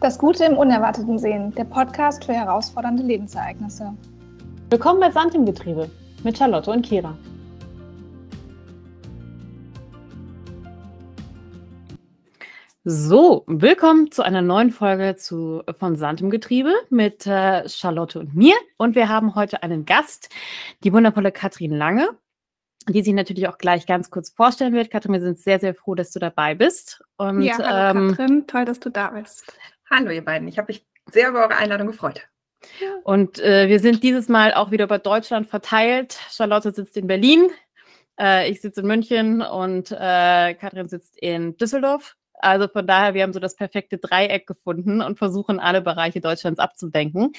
[0.00, 3.94] Das Gute im Unerwarteten sehen, der Podcast für herausfordernde Lebensereignisse.
[4.68, 5.90] Willkommen bei Sand im Getriebe
[6.22, 7.16] mit Charlotte und Kira.
[12.84, 18.34] So, willkommen zu einer neuen Folge zu, von Sand im Getriebe mit äh, Charlotte und
[18.34, 18.54] mir.
[18.76, 20.28] Und wir haben heute einen Gast,
[20.84, 22.10] die wundervolle Katrin Lange
[22.88, 24.92] die sich natürlich auch gleich ganz kurz vorstellen wird.
[24.92, 27.02] Katrin, wir sind sehr, sehr froh, dass du dabei bist.
[27.16, 29.52] Und, ja, hallo ähm, Katrin, toll, dass du da bist.
[29.88, 32.28] Hallo ihr beiden, ich habe mich sehr über eure Einladung gefreut.
[33.04, 36.18] Und äh, wir sind dieses Mal auch wieder über Deutschland verteilt.
[36.30, 37.50] Charlotte sitzt in Berlin,
[38.18, 42.16] äh, ich sitze in München und äh, Katrin sitzt in Düsseldorf.
[42.34, 46.58] Also von daher, wir haben so das perfekte Dreieck gefunden und versuchen alle Bereiche Deutschlands
[46.58, 47.32] abzudenken.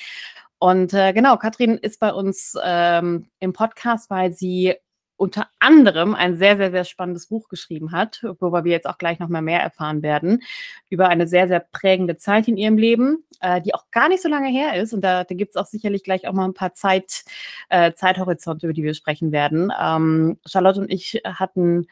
[0.57, 4.75] Und äh, genau, Katrin ist bei uns ähm, im Podcast, weil sie
[5.17, 9.19] unter anderem ein sehr, sehr, sehr spannendes Buch geschrieben hat, worüber wir jetzt auch gleich
[9.19, 10.43] noch mal mehr erfahren werden,
[10.89, 14.29] über eine sehr, sehr prägende Zeit in ihrem Leben, äh, die auch gar nicht so
[14.29, 14.93] lange her ist.
[14.93, 17.23] Und da, da gibt es auch sicherlich gleich auch mal ein paar Zeit,
[17.69, 19.73] äh, Zeithorizonte, über die wir sprechen werden.
[19.79, 21.87] Ähm, Charlotte und ich hatten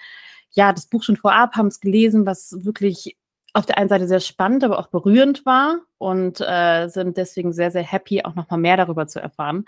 [0.52, 3.17] ja das Buch schon vorab, haben es gelesen, was wirklich
[3.55, 7.72] auf der einen Seite sehr spannend, aber auch berührend war und äh, sind deswegen sehr,
[7.72, 9.63] sehr happy, auch noch mal mehr darüber zu erfahren.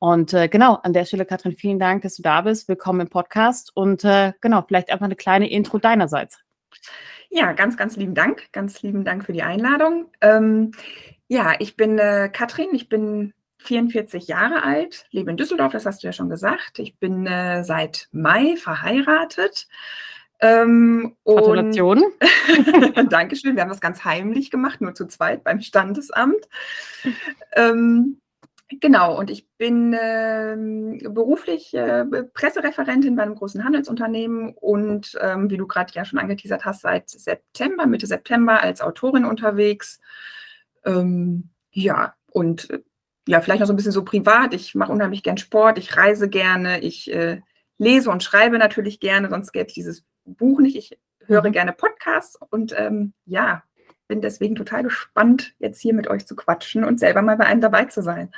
[0.00, 2.68] Und äh, genau, an der Stelle, Katrin, vielen Dank, dass du da bist.
[2.68, 6.38] Willkommen im Podcast und äh, genau, vielleicht einfach eine kleine Intro deinerseits.
[7.30, 8.52] Ja, ganz, ganz lieben Dank.
[8.52, 10.06] Ganz lieben Dank für die Einladung.
[10.20, 10.70] Ähm,
[11.26, 16.02] ja, ich bin äh, Katrin, ich bin 44 Jahre alt, lebe in Düsseldorf, das hast
[16.02, 16.78] du ja schon gesagt.
[16.78, 19.66] Ich bin äh, seit Mai verheiratet.
[20.40, 22.04] Ähm, Gratulation.
[23.10, 23.56] Dankeschön.
[23.56, 26.48] Wir haben das ganz heimlich gemacht, nur zu zweit beim Standesamt.
[27.56, 28.20] Ähm,
[28.70, 35.56] Genau, und ich bin ähm, beruflich äh, Pressereferentin bei einem großen Handelsunternehmen und ähm, wie
[35.56, 40.00] du gerade ja schon angeteasert hast, seit September, Mitte September als Autorin unterwegs.
[40.84, 42.82] Ähm, ja, und äh,
[43.26, 44.52] ja, vielleicht noch so ein bisschen so privat.
[44.52, 47.40] Ich mache unheimlich gern Sport, ich reise gerne, ich äh,
[47.78, 50.76] lese und schreibe natürlich gerne, sonst gäbe es dieses Buch nicht.
[50.76, 51.52] Ich höre mhm.
[51.52, 53.62] gerne Podcasts und ähm, ja,
[54.08, 57.60] bin deswegen total gespannt, jetzt hier mit euch zu quatschen und selber mal bei einem
[57.60, 58.32] dabei zu sein.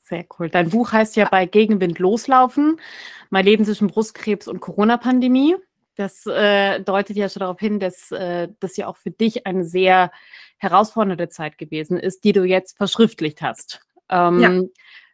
[0.00, 0.50] Sehr cool.
[0.50, 2.78] Dein Buch heißt ja bei Gegenwind loslaufen,
[3.30, 5.56] mein Leben zwischen Brustkrebs und Corona-Pandemie.
[5.96, 9.64] Das äh, deutet ja schon darauf hin, dass äh, das ja auch für dich eine
[9.64, 10.10] sehr
[10.58, 13.80] herausfordernde Zeit gewesen ist, die du jetzt verschriftlicht hast.
[14.10, 14.62] Ähm, ja.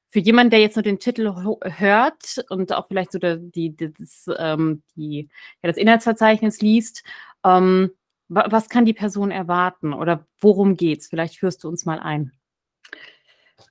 [0.08, 1.32] Für jemanden, der jetzt nur den Titel
[1.62, 5.28] hört und auch vielleicht so die, die, das, ähm, die,
[5.62, 7.04] ja, das Inhaltsverzeichnis liest,
[7.44, 7.92] ähm,
[8.30, 11.08] was kann die Person erwarten oder worum geht's?
[11.08, 12.32] Vielleicht führst du uns mal ein.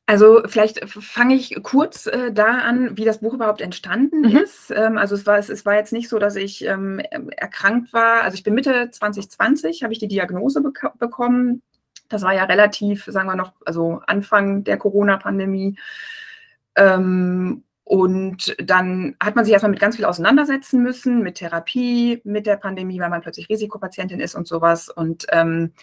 [0.05, 4.37] Also vielleicht fange ich kurz äh, da an, wie das Buch überhaupt entstanden mhm.
[4.37, 4.71] ist.
[4.71, 8.23] Ähm, also es war, es, es, war jetzt nicht so, dass ich ähm, erkrankt war.
[8.23, 11.61] Also ich bin Mitte 2020, habe ich die Diagnose bek bekommen.
[12.09, 15.77] Das war ja relativ, sagen wir noch, also Anfang der Corona-Pandemie.
[16.75, 22.45] Ähm, und dann hat man sich erstmal mit ganz viel auseinandersetzen müssen, mit Therapie, mit
[22.45, 24.89] der Pandemie, weil man plötzlich Risikopatientin ist und sowas.
[24.89, 25.73] Und ähm,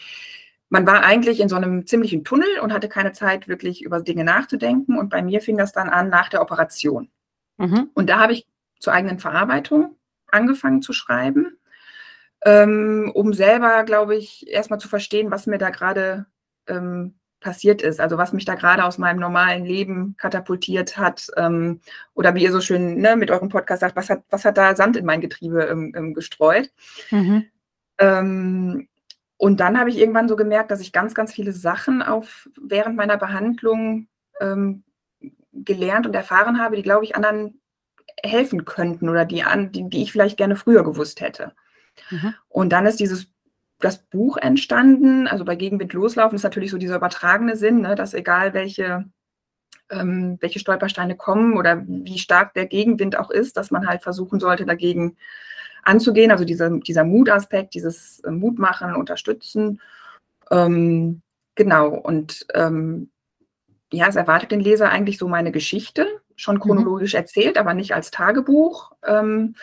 [0.69, 4.23] man war eigentlich in so einem ziemlichen Tunnel und hatte keine Zeit, wirklich über Dinge
[4.23, 4.97] nachzudenken.
[4.97, 7.11] Und bei mir fing das dann an nach der Operation.
[7.57, 7.91] Mhm.
[7.93, 8.47] Und da habe ich
[8.79, 9.97] zur eigenen Verarbeitung
[10.29, 11.59] angefangen zu schreiben,
[12.45, 16.27] ähm, um selber, glaube ich, erstmal zu verstehen, was mir da gerade
[16.69, 21.81] ähm, passiert ist, also was mich da gerade aus meinem normalen Leben katapultiert hat ähm,
[22.13, 24.75] oder wie ihr so schön ne, mit eurem Podcast sagt, was hat, was hat da
[24.75, 26.73] Sand in mein Getriebe ähm, ähm, gestreut.
[27.13, 27.45] Mhm.
[27.99, 28.89] Ähm,
[29.37, 32.97] und dann habe ich irgendwann so gemerkt, dass ich ganz, ganz viele Sachen auf, während
[32.97, 34.09] meiner Behandlung
[34.41, 34.83] ähm,
[35.53, 37.61] gelernt und erfahren habe, die, glaube ich, anderen
[38.25, 41.53] helfen könnten oder die, an, die, die ich vielleicht gerne früher gewusst hätte.
[42.11, 42.35] Mhm.
[42.49, 43.29] Und dann ist dieses
[43.79, 45.27] das Buch entstanden.
[45.27, 49.05] Also bei Gegenwind loslaufen ist natürlich so dieser übertragene Sinn, ne, dass egal welche,
[49.91, 54.41] ähm, welche Stolpersteine kommen oder wie stark der Gegenwind auch ist, dass man halt versuchen
[54.41, 55.17] sollte, dagegen
[55.83, 56.31] anzugehen.
[56.31, 59.81] Also dieser, dieser Mutaspekt, dieses äh, Mutmachen, Unterstützen.
[60.51, 61.23] Ähm,
[61.55, 61.89] genau.
[61.91, 63.11] Und ähm,
[63.93, 66.61] ja, es erwartet den Leser eigentlich so meine Geschichte, schon mhm.
[66.61, 67.19] chronologisch mhm.
[67.19, 68.93] erzählt, aber nicht als Tagebuch.
[69.05, 69.55] Ähm,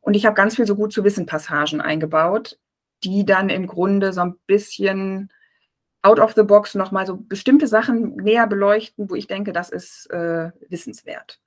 [0.00, 2.58] und ich habe ganz viel so gut zu wissen Passagen eingebaut,
[3.04, 5.30] die dann im Grunde so ein bisschen
[6.02, 10.10] out of the box nochmal so bestimmte Sachen näher beleuchten, wo ich denke, das ist
[10.10, 11.40] äh, wissenswert.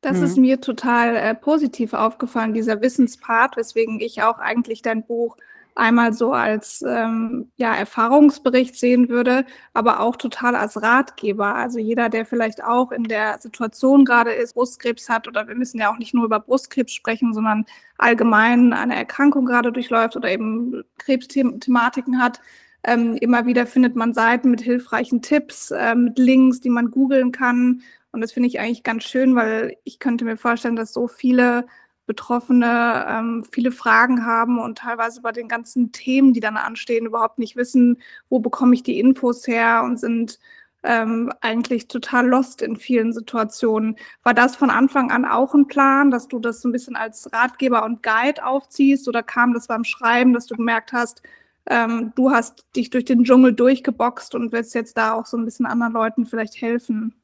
[0.00, 0.24] Das mhm.
[0.24, 5.36] ist mir total äh, positiv aufgefallen, dieser Wissenspart, weswegen ich auch eigentlich dein Buch
[5.74, 11.54] einmal so als ähm, ja, Erfahrungsbericht sehen würde, aber auch total als Ratgeber.
[11.54, 15.80] Also jeder, der vielleicht auch in der Situation gerade ist, Brustkrebs hat, oder wir müssen
[15.80, 17.64] ja auch nicht nur über Brustkrebs sprechen, sondern
[17.98, 22.40] allgemein eine Erkrankung gerade durchläuft oder eben Krebsthematiken hat,
[22.86, 27.32] Ähm, immer wieder findet man Seiten mit hilfreichen Tipps, äh, mit Links, die man googeln
[27.32, 27.80] kann.
[28.12, 31.66] Und das finde ich eigentlich ganz schön, weil ich könnte mir vorstellen, dass so viele
[32.06, 37.38] Betroffene ähm, viele Fragen haben und teilweise bei den ganzen Themen, die dann anstehen, überhaupt
[37.38, 37.98] nicht wissen,
[38.28, 40.38] wo bekomme ich die Infos her und sind
[40.84, 43.96] ähm, eigentlich total lost in vielen Situationen.
[44.22, 47.32] War das von Anfang an auch ein Plan, dass du das so ein bisschen als
[47.32, 51.22] Ratgeber und Guide aufziehst oder kam das beim Schreiben, dass du gemerkt hast,
[51.66, 55.44] ähm, du hast dich durch den Dschungel durchgeboxt und willst jetzt da auch so ein
[55.46, 57.14] bisschen anderen Leuten vielleicht helfen?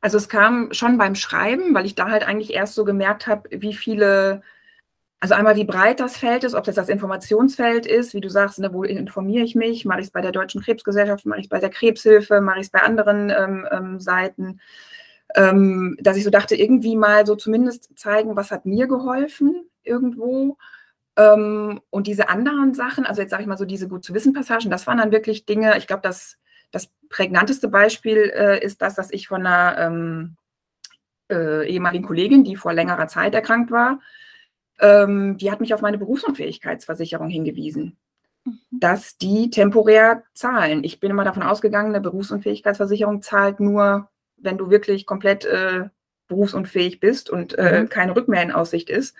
[0.00, 3.48] Also es kam schon beim Schreiben, weil ich da halt eigentlich erst so gemerkt habe,
[3.50, 4.42] wie viele,
[5.20, 8.60] also einmal wie breit das Feld ist, ob das das Informationsfeld ist, wie du sagst,
[8.60, 11.50] ne, wo informiere ich mich, mache ich es bei der Deutschen Krebsgesellschaft, mache ich es
[11.50, 14.60] bei der Krebshilfe, mache ich es bei anderen ähm, ähm, Seiten,
[15.34, 20.58] ähm, dass ich so dachte, irgendwie mal so zumindest zeigen, was hat mir geholfen irgendwo.
[21.16, 24.32] Ähm, und diese anderen Sachen, also jetzt sage ich mal so diese gut zu wissen
[24.32, 26.38] Passagen, das waren dann wirklich Dinge, ich glaube, das
[26.70, 30.36] das prägnanteste Beispiel äh, ist das, dass ich von einer ähm,
[31.30, 34.00] äh, ehemaligen Kollegin, die vor längerer Zeit erkrankt war,
[34.80, 37.96] ähm, die hat mich auf meine Berufsunfähigkeitsversicherung hingewiesen,
[38.44, 38.58] mhm.
[38.70, 40.84] dass die temporär zahlen.
[40.84, 45.88] Ich bin immer davon ausgegangen, eine Berufsunfähigkeitsversicherung zahlt nur, wenn du wirklich komplett äh,
[46.28, 47.88] berufsunfähig bist und äh, mhm.
[47.88, 49.16] keine Rückmehr in Aussicht ist.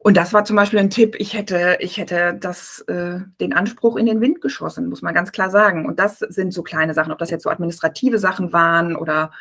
[0.00, 1.16] Und das war zum Beispiel ein Tipp.
[1.18, 5.32] Ich hätte, ich hätte das, äh, den Anspruch in den Wind geschossen, muss man ganz
[5.32, 5.86] klar sagen.
[5.86, 9.32] Und das sind so kleine Sachen, ob das jetzt so administrative Sachen waren oder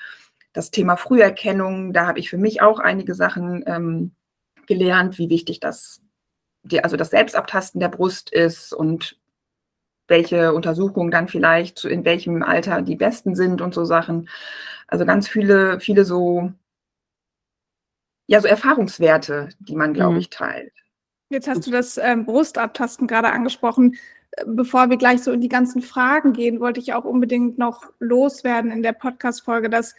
[0.54, 1.94] das Thema Früherkennung.
[1.94, 4.12] Da habe ich für mich auch einige Sachen ähm,
[4.65, 6.01] gelernt, wie wichtig das,
[6.63, 9.18] die, also das Selbstabtasten der Brust ist und
[10.07, 14.30] welche Untersuchungen dann vielleicht in welchem Alter die besten sind und so Sachen.
[14.88, 16.51] Also ganz viele, viele so
[18.28, 20.20] ja, so Erfahrungswerte, die man, glaube mhm.
[20.20, 20.74] ich, teilt.
[21.30, 23.96] Jetzt hast du das ähm, Brustabtasten gerade angesprochen.
[24.32, 27.84] Äh, bevor wir gleich so in die ganzen Fragen gehen, wollte ich auch unbedingt noch
[28.00, 29.96] loswerden in der Podcast-Folge, dass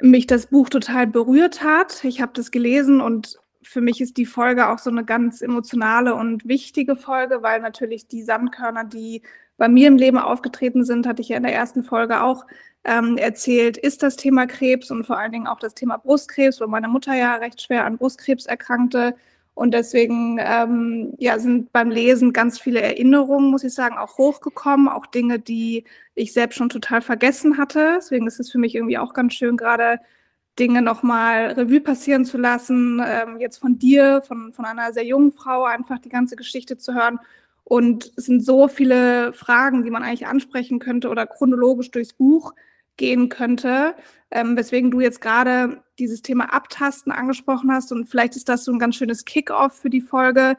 [0.00, 2.04] mich das Buch total berührt hat.
[2.04, 6.14] Ich habe das gelesen und für mich ist die Folge auch so eine ganz emotionale
[6.14, 9.22] und wichtige Folge, weil natürlich die Sandkörner, die
[9.56, 12.44] bei mir im Leben aufgetreten sind, hatte ich ja in der ersten Folge auch
[12.84, 16.66] ähm, erzählt, ist das Thema Krebs und vor allen Dingen auch das Thema Brustkrebs, wo
[16.66, 19.14] meine Mutter ja recht schwer an Brustkrebs erkrankte.
[19.54, 24.88] Und deswegen ähm, ja, sind beim Lesen ganz viele Erinnerungen, muss ich sagen, auch hochgekommen,
[24.88, 25.84] auch Dinge, die
[26.14, 27.94] ich selbst schon total vergessen hatte.
[27.96, 30.00] Deswegen ist es für mich irgendwie auch ganz schön, gerade
[30.58, 35.32] Dinge nochmal Revue passieren zu lassen, ähm, jetzt von dir, von, von einer sehr jungen
[35.32, 37.18] Frau, einfach die ganze Geschichte zu hören
[37.64, 42.52] und es sind so viele Fragen, die man eigentlich ansprechen könnte oder chronologisch durchs Buch
[42.96, 43.94] gehen könnte,
[44.30, 47.92] ähm, weswegen du jetzt gerade dieses Thema Abtasten angesprochen hast.
[47.92, 50.56] Und vielleicht ist das so ein ganz schönes Kick-off für die Folge,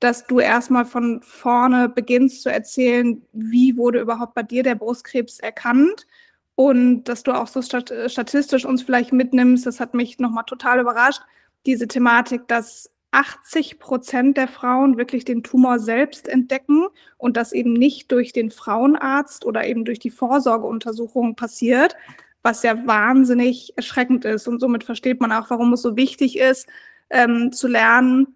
[0.00, 5.40] dass du erstmal von vorne beginnst zu erzählen, wie wurde überhaupt bei dir der Brustkrebs
[5.40, 6.06] erkannt
[6.54, 9.66] und dass du auch so stat statistisch uns vielleicht mitnimmst.
[9.66, 11.22] Das hat mich nochmal total überrascht,
[11.66, 17.72] diese Thematik, dass 80 Prozent der Frauen wirklich den Tumor selbst entdecken und das eben
[17.72, 21.96] nicht durch den Frauenarzt oder eben durch die Vorsorgeuntersuchung passiert,
[22.42, 24.46] was ja wahnsinnig erschreckend ist.
[24.46, 26.68] Und somit versteht man auch, warum es so wichtig ist,
[27.10, 28.34] ähm, zu lernen,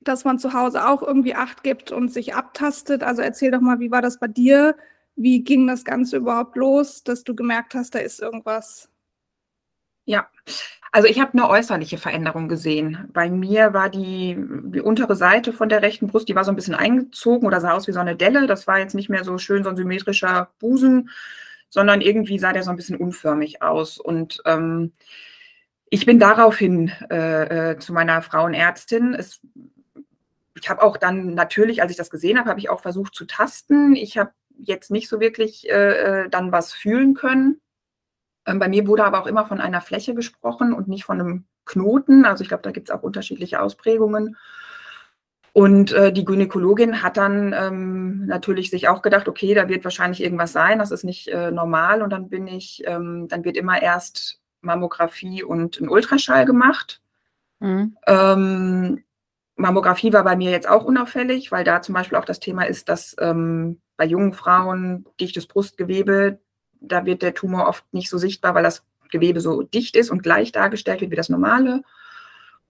[0.00, 3.02] dass man zu Hause auch irgendwie Acht gibt und sich abtastet.
[3.02, 4.76] Also erzähl doch mal, wie war das bei dir?
[5.16, 8.88] Wie ging das Ganze überhaupt los, dass du gemerkt hast, da ist irgendwas?
[10.04, 10.28] Ja,
[10.96, 13.06] also ich habe eine äußerliche Veränderung gesehen.
[13.12, 16.56] Bei mir war die, die untere Seite von der rechten Brust, die war so ein
[16.56, 18.46] bisschen eingezogen oder sah aus wie so eine Delle.
[18.46, 21.10] Das war jetzt nicht mehr so schön so ein symmetrischer Busen,
[21.68, 23.98] sondern irgendwie sah der so ein bisschen unförmig aus.
[23.98, 24.94] Und ähm,
[25.90, 29.12] ich bin daraufhin äh, äh, zu meiner Frauenärztin.
[29.12, 29.42] Es,
[30.58, 33.26] ich habe auch dann natürlich, als ich das gesehen habe, habe ich auch versucht zu
[33.26, 33.96] tasten.
[33.96, 37.60] Ich habe jetzt nicht so wirklich äh, äh dann was fühlen können.
[38.46, 41.44] Ähm, bei mir wurde aber auch immer von einer Fläche gesprochen und nicht von einem
[41.64, 42.24] Knoten.
[42.24, 44.36] Also ich glaube, da gibt es auch unterschiedliche Ausprägungen.
[45.52, 50.22] Und äh, die Gynäkologin hat dann ähm, natürlich sich auch gedacht, okay, da wird wahrscheinlich
[50.22, 52.02] irgendwas sein, das ist nicht äh, normal.
[52.02, 57.00] Und dann bin ich, ähm, dann wird immer erst Mammographie und ein Ultraschall gemacht.
[57.60, 57.96] Mhm.
[58.06, 59.02] Ähm,
[59.56, 62.90] Mammographie war bei mir jetzt auch unauffällig, weil da zum Beispiel auch das Thema ist,
[62.90, 66.38] dass ähm, bei jungen Frauen dichtes Brustgewebe
[66.92, 70.22] da wird der Tumor oft nicht so sichtbar, weil das Gewebe so dicht ist und
[70.22, 71.82] gleich dargestellt wird wie das normale.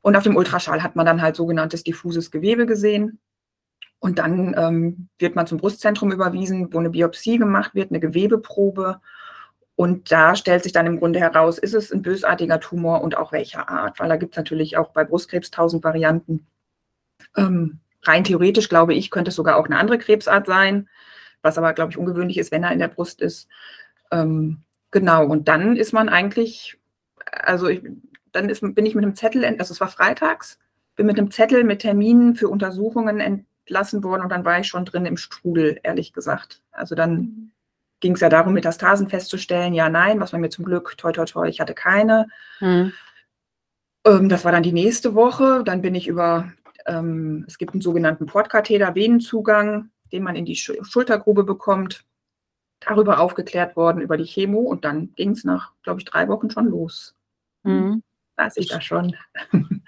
[0.03, 3.19] Und auf dem Ultraschall hat man dann halt sogenanntes diffuses Gewebe gesehen.
[3.99, 9.01] Und dann ähm, wird man zum Brustzentrum überwiesen, wo eine Biopsie gemacht wird, eine Gewebeprobe.
[9.75, 13.33] Und da stellt sich dann im Grunde heraus, ist es ein bösartiger Tumor und auch
[13.33, 16.47] welcher Art, weil da gibt es natürlich auch bei Brustkrebs tausend Varianten.
[17.37, 20.89] Ähm, rein theoretisch glaube ich, könnte es sogar auch eine andere Krebsart sein
[21.47, 23.49] was aber, glaube ich, ungewöhnlich ist, wenn er in der Brust ist.
[24.11, 26.79] Ähm, genau, und dann ist man eigentlich,
[27.33, 27.83] also ich,
[28.33, 30.59] dann ist, bin ich mit einem Zettel, also es war freitags,
[30.95, 34.85] bin mit einem Zettel mit Terminen für Untersuchungen entlassen worden und dann war ich schon
[34.85, 36.63] drin im Strudel, ehrlich gesagt.
[36.73, 37.51] Also dann mhm.
[38.01, 41.25] ging es ja darum, Metastasen festzustellen, ja, nein, was war mir zum Glück, toi, toi,
[41.25, 42.29] toi, ich hatte keine.
[44.07, 45.63] Ähm, das war dann die nächste Woche.
[45.65, 46.53] Dann bin ich über,
[46.87, 52.05] ähm, es gibt einen sogenannten Portkatheter, Venenzugang, den man in die Schultergrube bekommt,
[52.87, 56.51] darüber aufgeklärt worden, über die Chemo und dann ging es nach, glaube ich, drei Wochen
[56.51, 57.15] schon los.
[57.65, 58.03] Mhm.
[58.37, 59.15] Weiß ich das schon.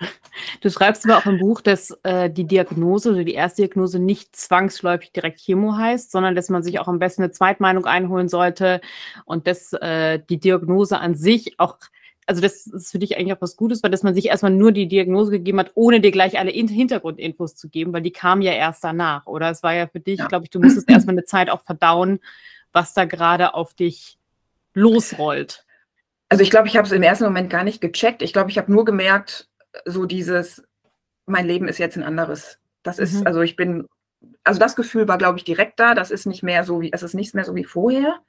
[0.60, 5.10] Du schreibst aber auch im Buch, dass äh, die Diagnose oder die Erstdiagnose nicht zwangsläufig
[5.10, 8.80] direkt Chemo heißt, sondern dass man sich auch am besten eine Zweitmeinung einholen sollte
[9.24, 11.78] und dass äh, die Diagnose an sich auch
[12.26, 14.70] also das ist für dich eigentlich auch was Gutes, weil dass man sich erstmal nur
[14.70, 18.52] die Diagnose gegeben hat, ohne dir gleich alle Hintergrundinfos zu geben, weil die kamen ja
[18.52, 19.50] erst danach, oder?
[19.50, 20.26] Es war ja für dich, ja.
[20.26, 22.20] glaube ich, du musstest erstmal eine Zeit auch verdauen,
[22.72, 24.18] was da gerade auf dich
[24.74, 25.64] losrollt.
[26.28, 28.22] Also ich glaube, ich habe es im ersten Moment gar nicht gecheckt.
[28.22, 29.48] Ich glaube, ich habe nur gemerkt,
[29.84, 30.62] so dieses,
[31.26, 32.58] mein Leben ist jetzt ein anderes.
[32.82, 33.26] Das ist, mhm.
[33.26, 33.88] also ich bin,
[34.44, 35.94] also das Gefühl war, glaube ich, direkt da.
[35.94, 38.20] Das ist nicht mehr so wie, es ist nichts mehr so wie vorher.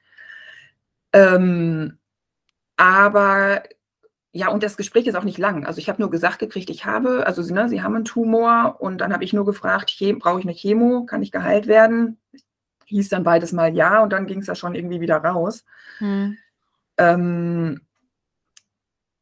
[1.12, 1.98] Ähm,
[2.78, 3.64] aber
[4.32, 5.66] ja, und das Gespräch ist auch nicht lang.
[5.66, 9.00] Also ich habe nur gesagt gekriegt, ich habe, also ne, Sie haben einen Tumor und
[9.00, 12.18] dann habe ich nur gefragt, brauche ich eine Chemo, kann ich geheilt werden?
[12.90, 15.66] Hieß dann beides mal ja und dann ging es ja schon irgendwie wieder raus.
[16.00, 16.38] Hm.
[16.98, 17.82] Ähm,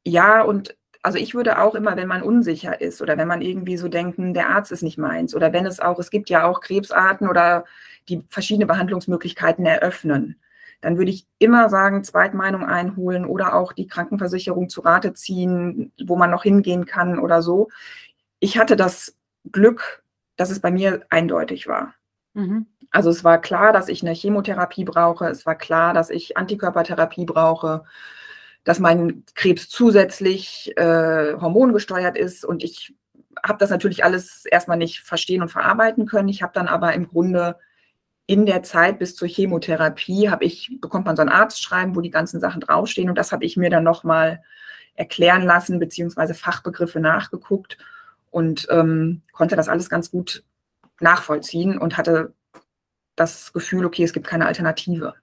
[0.06, 3.78] ja, und also ich würde auch immer, wenn man unsicher ist oder wenn man irgendwie
[3.78, 6.46] so denkt, hm, der Arzt ist nicht meins oder wenn es auch, es gibt ja
[6.46, 7.66] auch Krebsarten oder
[8.10, 10.38] die verschiedene Behandlungsmöglichkeiten eröffnen
[10.82, 16.16] dann würde ich immer sagen, Zweitmeinung einholen oder auch die Krankenversicherung zu Rate ziehen, wo
[16.16, 17.70] man noch hingehen kann oder so.
[18.40, 19.16] Ich hatte das
[19.52, 20.04] Glück,
[20.36, 21.96] dass es bei mir eindeutig war.
[22.34, 22.68] Mhm.
[22.92, 27.26] Also es war klar, dass ich eine Chemotherapie brauche, es war klar, dass ich Antikörpertherapie
[27.26, 27.84] brauche,
[28.64, 32.46] dass mein Krebs zusätzlich äh, hormongesteuert ist.
[32.46, 32.94] Und ich
[33.46, 36.30] habe das natürlich alles erstmal nicht verstehen und verarbeiten können.
[36.30, 37.58] Ich habe dann aber im Grunde
[38.26, 42.10] in der Zeit bis zur Chemotherapie habe ich, bekommt man so ein Arztschreiben, wo die
[42.12, 43.10] ganzen Sachen draufstehen.
[43.10, 44.44] Und das habe ich mir dann nochmal
[44.96, 47.78] erklären lassen, beziehungsweise Fachbegriffe nachgeguckt
[48.30, 50.44] und ähm, konnte das alles ganz gut
[51.00, 52.34] nachvollziehen und hatte
[53.18, 55.16] das Gefühl, okay, es gibt keine Alternative.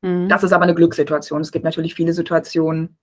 [0.00, 0.28] Mhm.
[0.28, 1.42] Das ist aber eine Glückssituation.
[1.42, 2.96] Es gibt natürlich viele Situationen,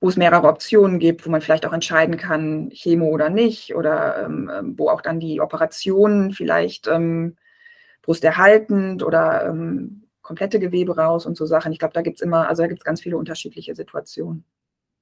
[0.00, 4.24] wo es mehrere Optionen gibt, wo man vielleicht auch entscheiden kann, Chemo oder nicht, oder
[4.24, 7.36] ähm, ähm wo auch dann die Operationen vielleicht ähm,
[8.02, 11.72] brusterhaltend oder ähm, komplette Gewebe raus und so Sachen.
[11.72, 14.44] Ich glaube, da gibt es immer, also da gibt es ganz viele unterschiedliche Situationen.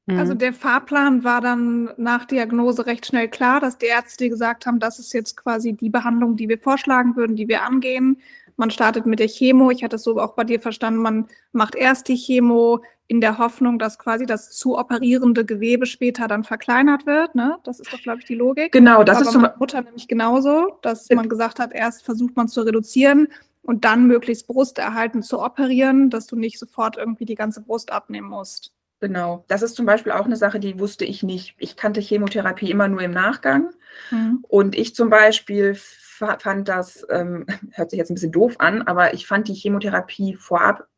[0.07, 0.39] Also mhm.
[0.39, 4.99] der Fahrplan war dann nach Diagnose recht schnell klar, dass die Ärzte gesagt haben, das
[4.99, 8.21] ist jetzt quasi die Behandlung, die wir vorschlagen würden, die wir angehen.
[8.57, 9.71] Man startet mit der Chemo.
[9.71, 13.39] Ich hatte es so auch bei dir verstanden, man macht erst die Chemo in der
[13.39, 17.35] Hoffnung, dass quasi das zu operierende Gewebe später dann verkleinert wird.
[17.35, 17.59] Ne?
[17.65, 18.73] Das ist doch, glaube ich, die Logik.
[18.73, 22.49] Genau, das Aber ist zum Mutter nämlich genauso, dass man gesagt hat, erst versucht man
[22.49, 23.29] zu reduzieren
[23.63, 28.29] und dann möglichst brusterhalten zu operieren, dass du nicht sofort irgendwie die ganze Brust abnehmen
[28.29, 28.73] musst.
[29.05, 31.55] Genau, das ist zum Beispiel auch eine Sache, die wusste ich nicht.
[31.59, 33.69] Ich kannte Chemotherapie immer nur im Nachgang.
[34.11, 34.43] Mhm.
[34.49, 39.13] Und ich zum Beispiel fand das, ähm, hört sich jetzt ein bisschen doof an, aber
[39.13, 40.89] ich fand die Chemotherapie vorab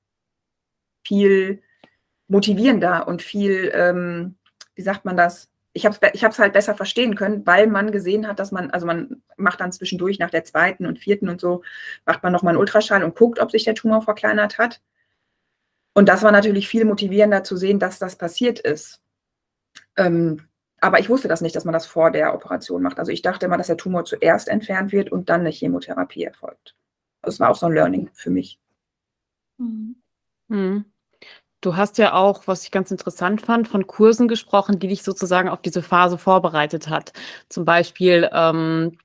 [1.05, 1.63] viel
[2.29, 4.37] motivierender und viel, ähm,
[4.77, 5.51] wie sagt man das?
[5.73, 8.87] Ich habe es ich halt besser verstehen können, weil man gesehen hat, dass man, also
[8.87, 11.65] man macht dann zwischendurch nach der zweiten und vierten und so,
[12.05, 14.81] macht man nochmal einen Ultraschall und guckt, ob sich der Tumor verkleinert hat.
[15.97, 19.01] Und das war natürlich viel motivierender zu sehen, dass das passiert ist.
[19.97, 20.43] Ähm,
[20.79, 22.99] aber ich wusste das nicht, dass man das vor der Operation macht.
[22.99, 26.77] Also ich dachte immer, dass der Tumor zuerst entfernt wird und dann eine Chemotherapie erfolgt.
[27.23, 28.61] Das war auch so ein Learning für mich.
[29.57, 29.97] Mhm.
[30.49, 30.85] Mhm.
[31.63, 35.49] Du hast ja auch, was ich ganz interessant fand, von Kursen gesprochen, die dich sozusagen
[35.49, 37.15] auf diese Phase vorbereitet hat.
[37.49, 38.99] Zum Beispiel ähm,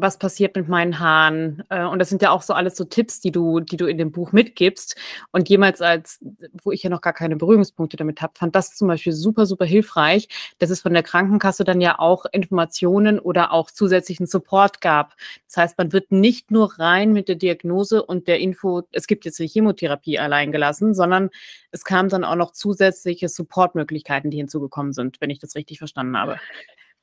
[0.00, 1.62] was passiert mit meinen Haaren?
[1.68, 3.98] Äh, und das sind ja auch so alles so Tipps, die du, die du in
[3.98, 4.96] dem Buch mitgibst.
[5.32, 6.24] Und jemals als,
[6.62, 9.64] wo ich ja noch gar keine Berührungspunkte damit habe, fand das zum Beispiel super, super
[9.64, 10.28] hilfreich,
[10.58, 15.14] dass es von der Krankenkasse dann ja auch Informationen oder auch zusätzlichen Support gab.
[15.46, 19.24] Das heißt, man wird nicht nur rein mit der Diagnose und der Info, es gibt
[19.24, 21.30] jetzt eine Chemotherapie allein gelassen, sondern
[21.70, 26.16] es kamen dann auch noch zusätzliche Supportmöglichkeiten, die hinzugekommen sind, wenn ich das richtig verstanden
[26.16, 26.38] habe.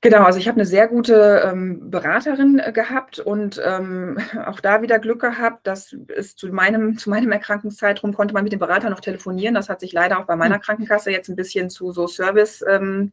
[0.05, 4.83] Genau, also ich habe eine sehr gute ähm, Beraterin äh, gehabt und ähm, auch da
[4.83, 8.91] wieder Glück gehabt, dass es zu meinem, zu meinem Erkrankungszeitraum konnte man mit dem Berater
[8.91, 9.55] noch telefonieren.
[9.55, 10.61] Das hat sich leider auch bei meiner hm.
[10.61, 13.11] Krankenkasse jetzt ein bisschen zu so Service-Centern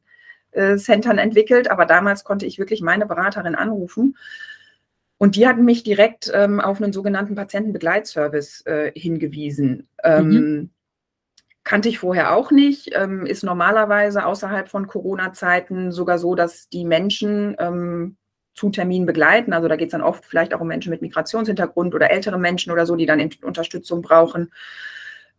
[0.54, 4.18] ähm, äh, entwickelt, aber damals konnte ich wirklich meine Beraterin anrufen.
[5.16, 9.88] Und die hatten mich direkt ähm, auf einen sogenannten Patientenbegleitservice äh, hingewiesen.
[10.04, 10.70] Ähm, mhm.
[11.64, 16.84] Kannte ich vorher auch nicht, ähm, ist normalerweise außerhalb von Corona-Zeiten sogar so, dass die
[16.84, 18.16] Menschen ähm,
[18.54, 19.52] zu Terminen begleiten.
[19.52, 22.72] Also da geht es dann oft vielleicht auch um Menschen mit Migrationshintergrund oder ältere Menschen
[22.72, 24.52] oder so, die dann Unterstützung brauchen.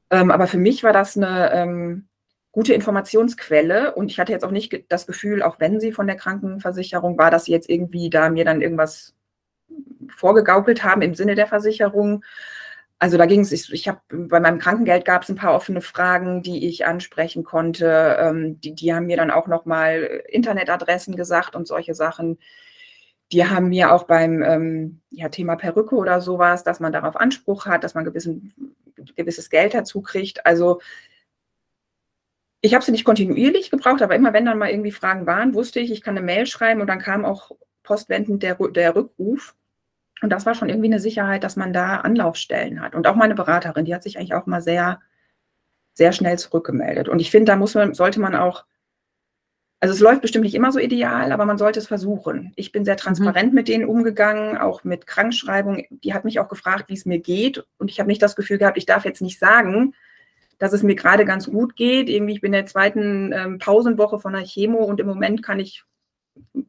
[0.10, 2.08] Ähm, aber für mich war das eine ähm,
[2.52, 6.16] gute Informationsquelle und ich hatte jetzt auch nicht das Gefühl, auch wenn sie von der
[6.16, 9.16] Krankenversicherung war, dass sie jetzt irgendwie da mir dann irgendwas
[10.16, 12.24] vorgegaukelt haben im Sinne der Versicherung.
[13.00, 15.82] Also da ging es, ich, ich habe bei meinem Krankengeld gab es ein paar offene
[15.82, 18.18] Fragen, die ich ansprechen konnte.
[18.20, 22.40] Ähm, die, die haben mir dann auch nochmal Internetadressen gesagt und solche Sachen.
[23.32, 27.66] Die haben mir auch beim ähm, ja, Thema Perücke oder sowas, dass man darauf Anspruch
[27.66, 28.54] hat, dass man gewissen,
[29.16, 30.46] gewisses Geld dazu kriegt.
[30.46, 30.80] Also
[32.62, 35.82] ich habe sie nicht kontinuierlich gebraucht, aber immer wenn dann mal irgendwie Fragen waren, wusste
[35.82, 37.52] ich, ich kann eine Mail schreiben und dann kam auch
[37.84, 39.56] postwendend der, der Rückruf.
[40.24, 42.96] Und das war schon irgendwie eine Sicherheit, dass man da Anlaufstellen hat.
[42.96, 45.02] Und auch meine Beraterin, die hat sich eigentlich auch mal sehr,
[45.94, 47.10] sehr schnell zurückgemeldet.
[47.10, 48.64] Und ich finde, da muss man, sollte man auch,
[49.82, 52.54] also es läuft bestimmt nicht immer so ideal, aber man sollte es versuchen.
[52.56, 53.56] Ich bin sehr transparent mhm.
[53.56, 55.84] mit denen umgegangen, auch mit Krankschreibung.
[55.90, 57.62] Die hat mich auch gefragt, wie es mir geht.
[57.78, 59.94] Und ich habe nicht das Gefühl gehabt, ich darf jetzt nicht sagen,
[60.58, 62.08] dass es mir gerade ganz gut geht.
[62.08, 65.60] Irgendwie, ich bin in der zweiten ähm, Pausenwoche von der Chemo und im Moment kann
[65.60, 65.84] ich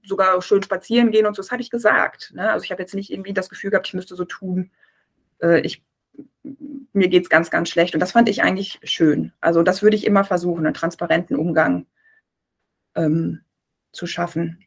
[0.05, 2.33] sogar schön spazieren gehen und so, das habe ich gesagt.
[2.35, 2.51] Ne?
[2.51, 4.71] Also ich habe jetzt nicht irgendwie das Gefühl gehabt, ich müsste so tun,
[5.41, 5.83] äh, ich,
[6.93, 7.95] mir geht es ganz, ganz schlecht.
[7.95, 9.33] Und das fand ich eigentlich schön.
[9.41, 11.87] Also das würde ich immer versuchen, einen transparenten Umgang
[12.95, 13.41] ähm,
[13.93, 14.59] zu schaffen.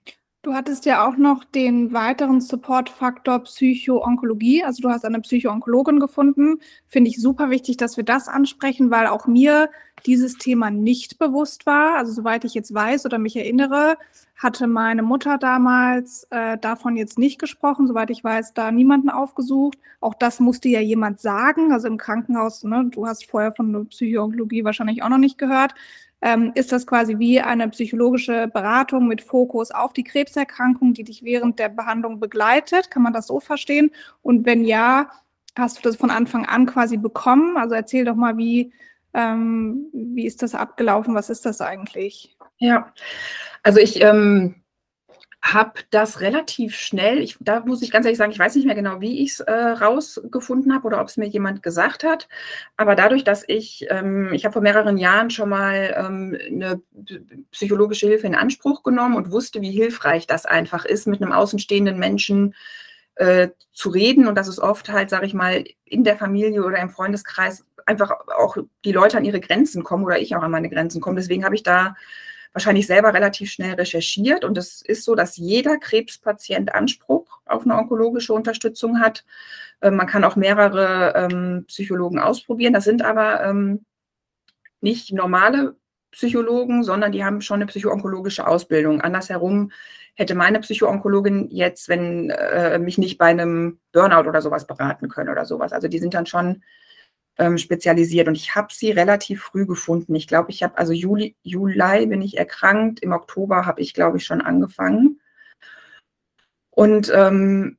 [0.43, 4.63] Du hattest ja auch noch den weiteren Supportfaktor Psychoonkologie.
[4.63, 6.59] Also du hast eine Psychoonkologin gefunden.
[6.85, 9.69] Finde ich super wichtig, dass wir das ansprechen, weil auch mir
[10.05, 11.97] dieses Thema nicht bewusst war.
[11.97, 13.97] Also soweit ich jetzt weiß oder mich erinnere,
[14.37, 17.87] hatte meine Mutter damals äh, davon jetzt nicht gesprochen.
[17.87, 19.79] Soweit ich weiß, da niemanden aufgesucht.
[19.99, 21.73] Auch das musste ja jemand sagen.
[21.73, 25.73] Also im Krankenhaus, ne, du hast vorher von der Psychoonkologie wahrscheinlich auch noch nicht gehört
[26.21, 31.23] ähm, ist das quasi wie eine psychologische Beratung mit Fokus auf die Krebserkrankung, die dich
[31.23, 32.89] während der Behandlung begleitet.
[32.89, 33.91] Kann man das so verstehen?
[34.21, 35.09] Und wenn ja,
[35.55, 37.57] hast du das von Anfang an quasi bekommen?
[37.57, 38.73] Also erzähl doch mal, wie,
[39.13, 41.15] ähm, wie ist das abgelaufen?
[41.15, 42.35] Was ist das eigentlich?
[42.57, 42.93] Ja,
[43.61, 44.55] also ich ähm,
[45.41, 48.75] habe das relativ schnell, ich, da muss ich ganz ehrlich sagen, ich weiß nicht mehr
[48.75, 52.27] genau, wie ich es äh, rausgefunden habe oder ob es mir jemand gesagt hat.
[52.75, 56.81] Aber dadurch, dass ich, ähm, ich habe vor mehreren Jahren schon mal ähm, eine
[57.51, 61.97] psychologische Hilfe in Anspruch genommen und wusste, wie hilfreich das einfach ist, mit einem außenstehenden
[61.97, 62.55] Menschen
[63.15, 66.79] äh, zu reden und dass es oft halt, sage ich mal, in der Familie oder
[66.79, 70.69] im Freundeskreis einfach auch die Leute an ihre Grenzen kommen oder ich auch an meine
[70.69, 71.15] Grenzen komme.
[71.15, 71.95] Deswegen habe ich da
[72.53, 74.43] wahrscheinlich selber relativ schnell recherchiert.
[74.43, 79.25] Und es ist so, dass jeder Krebspatient Anspruch auf eine onkologische Unterstützung hat.
[79.81, 82.73] Ähm, man kann auch mehrere ähm, Psychologen ausprobieren.
[82.73, 83.85] Das sind aber ähm,
[84.81, 85.75] nicht normale
[86.11, 89.01] Psychologen, sondern die haben schon eine psychoonkologische Ausbildung.
[89.01, 89.71] Andersherum
[90.15, 95.29] hätte meine Psychoonkologin jetzt, wenn äh, mich nicht bei einem Burnout oder sowas beraten können
[95.29, 95.73] oder sowas.
[95.73, 96.63] Also die sind dann schon
[97.37, 98.27] ähm, spezialisiert.
[98.27, 100.15] Und ich habe sie relativ früh gefunden.
[100.15, 104.17] Ich glaube, ich habe, also Juli, Juli bin ich erkrankt, im Oktober habe ich, glaube
[104.17, 105.19] ich, schon angefangen.
[106.71, 107.77] Und ähm,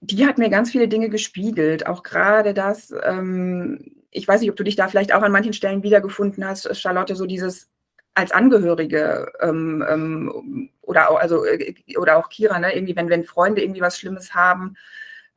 [0.00, 4.56] die hat mir ganz viele Dinge gespiegelt, auch gerade das, ähm, ich weiß nicht, ob
[4.56, 7.70] du dich da vielleicht auch an manchen Stellen wiedergefunden hast, Charlotte, so dieses
[8.14, 13.24] als Angehörige ähm, ähm, oder auch, also, äh, oder auch Kira, ne, irgendwie, wenn, wenn
[13.24, 14.76] Freunde irgendwie was Schlimmes haben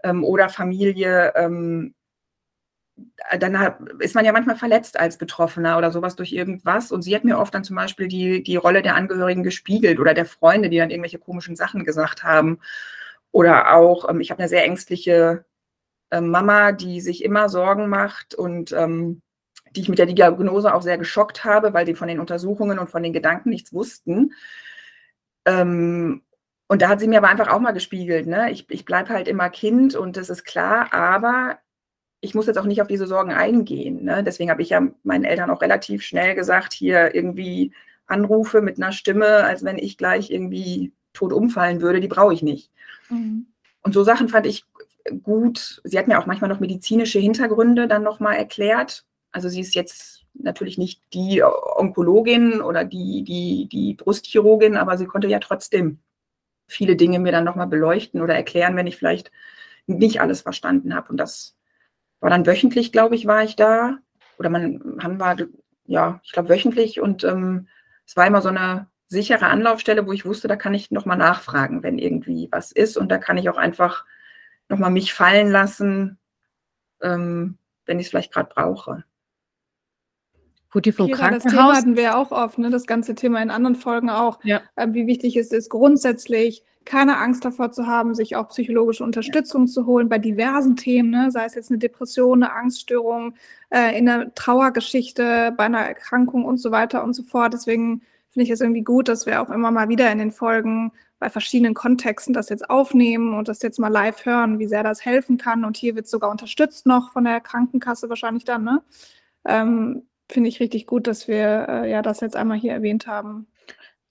[0.03, 1.93] ähm, oder Familie, ähm,
[3.39, 3.55] dann
[3.99, 6.91] ist man ja manchmal verletzt als Betroffener oder sowas durch irgendwas.
[6.91, 10.13] Und sie hat mir oft dann zum Beispiel die, die Rolle der Angehörigen gespiegelt oder
[10.13, 12.59] der Freunde, die dann irgendwelche komischen Sachen gesagt haben.
[13.31, 15.45] Oder auch, ähm, ich habe eine sehr ängstliche
[16.11, 19.21] äh, Mama, die sich immer Sorgen macht und ähm,
[19.75, 22.91] die ich mit der Diagnose auch sehr geschockt habe, weil die von den Untersuchungen und
[22.91, 24.33] von den Gedanken nichts wussten.
[25.45, 26.21] Ähm,
[26.67, 28.51] und da hat sie mir aber einfach auch mal gespiegelt, ne?
[28.51, 31.59] ich, ich bleibe halt immer Kind und das ist klar, aber
[32.23, 34.05] ich muss jetzt auch nicht auf diese Sorgen eingehen.
[34.05, 34.23] Ne?
[34.23, 37.73] Deswegen habe ich ja meinen Eltern auch relativ schnell gesagt, hier irgendwie
[38.07, 42.41] Anrufe mit einer Stimme, als wenn ich gleich irgendwie tot umfallen würde, die brauche ich
[42.41, 42.71] nicht.
[43.09, 43.47] Mhm.
[43.81, 44.63] Und so Sachen fand ich
[45.21, 45.81] gut.
[45.83, 49.05] Sie hat mir auch manchmal noch medizinische Hintergründe dann nochmal erklärt.
[49.33, 55.07] Also sie ist jetzt natürlich nicht die Onkologin oder die, die, die Brustchirurgin, aber sie
[55.07, 55.99] konnte ja trotzdem
[56.67, 59.29] viele Dinge mir dann nochmal beleuchten oder erklären, wenn ich vielleicht
[59.87, 61.09] nicht alles verstanden habe.
[61.09, 61.57] Und das
[62.23, 63.97] war dann wöchentlich, glaube ich, war ich da.
[64.39, 65.35] Oder man haben war,
[65.85, 67.67] ja, ich glaube, wöchentlich und ähm,
[68.05, 71.83] es war immer so eine sichere Anlaufstelle, wo ich wusste, da kann ich nochmal nachfragen,
[71.83, 72.95] wenn irgendwie was ist.
[72.95, 74.05] Und da kann ich auch einfach
[74.69, 76.17] nochmal mich fallen lassen,
[77.01, 79.03] ähm, wenn ich es vielleicht gerade brauche.
[80.71, 81.43] Gut, die vom Kira, Krankenhaus.
[81.43, 82.69] Das Thema hatten wir auch oft, ne?
[82.69, 84.61] das ganze Thema in anderen Folgen auch, ja.
[84.77, 89.67] äh, wie wichtig es ist, grundsätzlich keine Angst davor zu haben, sich auch psychologische Unterstützung
[89.67, 91.31] zu holen bei diversen Themen, ne?
[91.31, 93.35] sei es jetzt eine Depression, eine Angststörung,
[93.69, 97.53] äh, in einer Trauergeschichte, bei einer Erkrankung und so weiter und so fort.
[97.53, 100.91] Deswegen finde ich es irgendwie gut, dass wir auch immer mal wieder in den Folgen
[101.19, 105.05] bei verschiedenen Kontexten das jetzt aufnehmen und das jetzt mal live hören, wie sehr das
[105.05, 105.63] helfen kann.
[105.63, 108.63] Und hier wird es sogar unterstützt noch von der Krankenkasse wahrscheinlich dann.
[108.65, 108.83] Ne?
[109.45, 113.47] Ähm, finde ich richtig gut, dass wir äh, ja das jetzt einmal hier erwähnt haben.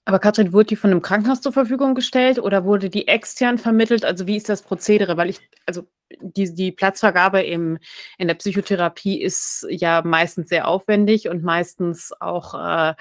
[0.05, 4.03] Aber Katrin, wurde die von einem Krankenhaus zur Verfügung gestellt oder wurde die extern vermittelt?
[4.03, 5.15] Also wie ist das Prozedere?
[5.15, 5.87] Weil ich, also
[6.19, 7.77] die, die Platzvergabe im,
[8.17, 12.95] in der Psychotherapie ist ja meistens sehr aufwendig und meistens auch äh,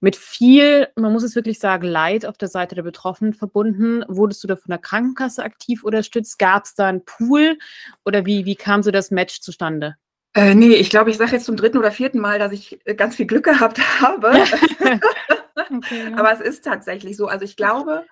[0.00, 4.02] mit viel, man muss es wirklich sagen, Leid auf der Seite der Betroffenen verbunden.
[4.08, 6.38] Wurdest du da von der Krankenkasse aktiv unterstützt?
[6.38, 7.58] Gab es da einen Pool
[8.06, 9.96] oder wie, wie kam so das Match zustande?
[10.32, 13.16] Äh, nee, ich glaube, ich sage jetzt zum dritten oder vierten Mal, dass ich ganz
[13.16, 14.32] viel Glück gehabt habe.
[15.76, 16.12] okay.
[16.16, 17.26] Aber es ist tatsächlich so.
[17.26, 18.04] Also ich glaube,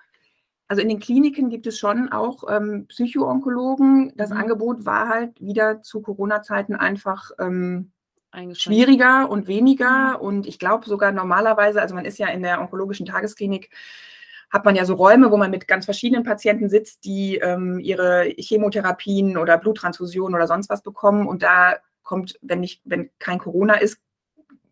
[0.69, 4.13] also in den Kliniken gibt es schon auch ähm, Psychoonkologen.
[4.15, 4.37] Das mhm.
[4.37, 7.91] Angebot war halt wieder zu Corona-Zeiten einfach ähm,
[8.53, 10.17] schwieriger und weniger.
[10.17, 10.25] Mhm.
[10.25, 13.71] Und ich glaube sogar normalerweise, also man ist ja in der onkologischen Tagesklinik,
[14.51, 18.33] hat man ja so Räume, wo man mit ganz verschiedenen Patienten sitzt, die ähm, ihre
[18.37, 21.27] Chemotherapien oder Bluttransfusionen oder sonst was bekommen.
[21.27, 23.99] Und da kommt, wenn nicht, wenn kein Corona ist,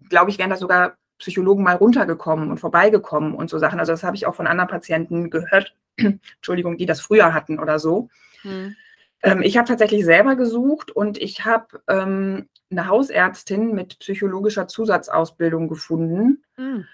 [0.10, 3.80] glaube ich, wären da sogar Psychologen mal runtergekommen und vorbeigekommen und so Sachen.
[3.80, 7.80] Also das habe ich auch von anderen Patienten gehört, Entschuldigung, die das früher hatten oder
[7.80, 8.10] so.
[8.42, 8.76] Hm.
[9.24, 15.68] Ähm, ich habe tatsächlich selber gesucht und ich habe ähm, eine Hausärztin mit psychologischer Zusatzausbildung
[15.68, 16.44] gefunden.
[16.56, 16.86] Hm.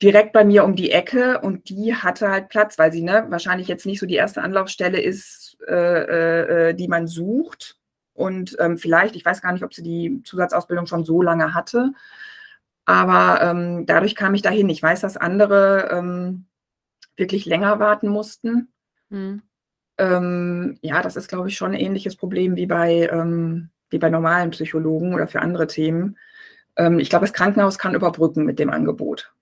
[0.00, 3.66] Direkt bei mir um die Ecke und die hatte halt Platz, weil sie ne, wahrscheinlich
[3.66, 7.76] jetzt nicht so die erste Anlaufstelle ist, äh, äh, äh die man sucht.
[8.14, 11.92] Und ähm, vielleicht, ich weiß gar nicht, ob sie die Zusatzausbildung schon so lange hatte,
[12.88, 14.70] aber ähm, dadurch kam ich dahin.
[14.70, 16.46] Ich weiß, dass andere ähm,
[17.18, 18.72] wirklich länger warten mussten.
[19.10, 19.42] Mhm.
[20.80, 24.52] ja, das ist, glaube ich, schon ein ähnliches Problem wie bei, ähm, wie bei normalen
[24.52, 26.16] Psychologen oder für andere Themen.
[26.76, 29.34] Ähm, ich glaube, das Krankenhaus kann überbrücken mit dem Angebot.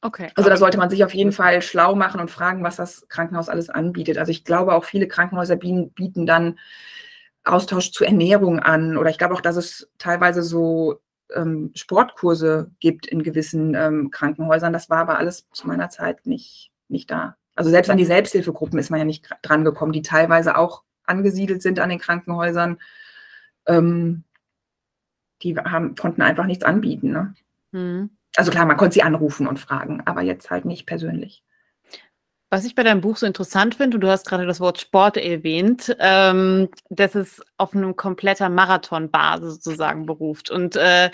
[0.00, 0.30] Okay.
[0.36, 3.48] Also da sollte man sich auf jeden Fall schlau machen und fragen, was das Krankenhaus
[3.48, 4.16] alles anbietet.
[4.16, 6.56] Also ich glaube, auch viele Krankenhäuser bieten dann
[7.42, 8.96] Austausch zu Ernährung an.
[8.96, 11.00] Oder ich glaube auch, dass es teilweise so
[11.34, 14.72] ähm, Sportkurse gibt in gewissen ähm, Krankenhäusern.
[14.72, 17.36] Das war aber alles zu meiner Zeit nicht, nicht da.
[17.54, 21.62] Also selbst an die Selbsthilfegruppen ist man ja nicht dran gekommen, die teilweise auch angesiedelt
[21.62, 22.78] sind an den Krankenhäusern.
[23.66, 24.24] Ähm,
[25.42, 27.10] die haben, konnten einfach nichts anbieten.
[27.10, 27.34] Ne?
[27.72, 28.10] Mhm.
[28.36, 31.42] Also klar, man konnte sie anrufen und fragen, aber jetzt halt nicht persönlich.
[32.52, 35.16] Was ich bei deinem Buch so interessant finde, und du hast gerade das Wort Sport
[35.16, 40.50] erwähnt, ähm, dass es auf einem kompletter Marathonbasis sozusagen beruft.
[40.50, 41.10] Und äh,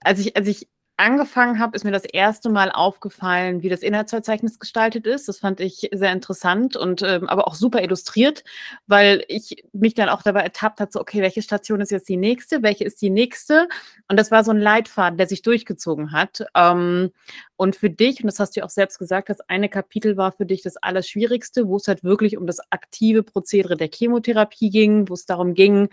[0.00, 4.58] als ich, als ich angefangen habe, ist mir das erste Mal aufgefallen, wie das Inhaltsverzeichnis
[4.58, 5.28] gestaltet ist.
[5.28, 8.44] Das fand ich sehr interessant und ähm, aber auch super illustriert,
[8.86, 12.16] weil ich mich dann auch dabei ertappt habe, so, okay, welche Station ist jetzt die
[12.16, 13.68] nächste, welche ist die nächste?
[14.08, 16.44] Und das war so ein Leitfaden, der sich durchgezogen hat.
[16.54, 17.10] Ähm,
[17.56, 20.32] und für dich, und das hast du ja auch selbst gesagt, das eine Kapitel war
[20.32, 25.08] für dich das Allerschwierigste, wo es halt wirklich um das aktive Prozedere der Chemotherapie ging,
[25.08, 25.88] wo es darum ging,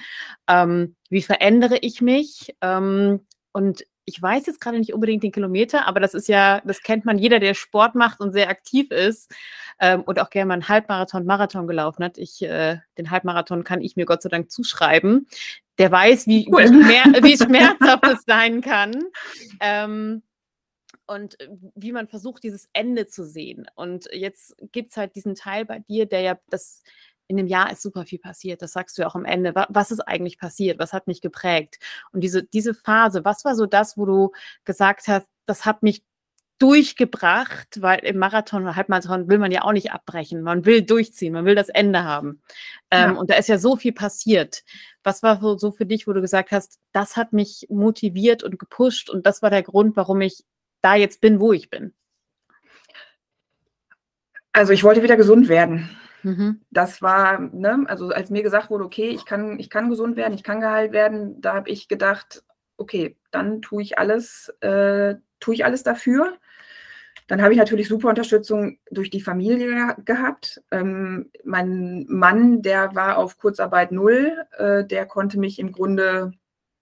[0.47, 2.55] ähm, wie verändere ich mich?
[2.61, 3.21] Ähm,
[3.53, 7.05] und ich weiß jetzt gerade nicht unbedingt den Kilometer, aber das ist ja, das kennt
[7.05, 9.33] man jeder, der Sport macht und sehr aktiv ist
[9.79, 12.17] ähm, und auch gerne mal einen Halbmarathon, Marathon gelaufen hat.
[12.17, 15.27] Ich, äh, den Halbmarathon kann ich mir Gott sei Dank zuschreiben.
[15.77, 16.67] Der weiß, wie, cool.
[16.67, 19.03] schmer wie schmerzhaft es sein kann.
[19.59, 20.23] Ähm,
[21.07, 23.67] und äh, wie man versucht, dieses Ende zu sehen.
[23.75, 26.83] Und jetzt gibt es halt diesen Teil bei dir, der ja das
[27.31, 28.61] in dem Jahr ist super viel passiert.
[28.61, 29.53] Das sagst du ja auch am Ende.
[29.69, 30.79] Was ist eigentlich passiert?
[30.79, 31.79] Was hat mich geprägt?
[32.11, 34.31] Und diese, diese Phase, was war so das, wo du
[34.65, 36.03] gesagt hast, das hat mich
[36.59, 40.43] durchgebracht, weil im Marathon oder Halbmarathon will man ja auch nicht abbrechen.
[40.43, 42.41] Man will durchziehen, man will das Ende haben.
[42.91, 43.19] Ähm, ja.
[43.19, 44.63] Und da ist ja so viel passiert.
[45.03, 49.09] Was war so für dich, wo du gesagt hast, das hat mich motiviert und gepusht
[49.09, 50.43] und das war der Grund, warum ich
[50.81, 51.93] da jetzt bin, wo ich bin?
[54.51, 55.89] Also ich wollte wieder gesund werden.
[56.23, 56.61] Mhm.
[56.69, 60.33] Das war, ne, also als mir gesagt wurde, okay, ich kann, ich kann gesund werden,
[60.33, 62.43] ich kann geheilt werden, da habe ich gedacht,
[62.77, 66.37] okay, dann tue ich alles, äh, tue ich alles dafür.
[67.27, 70.61] Dann habe ich natürlich super Unterstützung durch die Familie gehabt.
[70.71, 76.33] Ähm, mein Mann, der war auf Kurzarbeit null, äh, der konnte mich im Grunde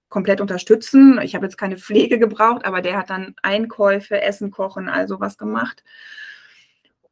[0.10, 1.20] komplett unterstützen.
[1.22, 5.38] Ich habe jetzt keine Pflege gebraucht, aber der hat dann Einkäufe, Essen, Kochen, also was
[5.38, 5.84] gemacht.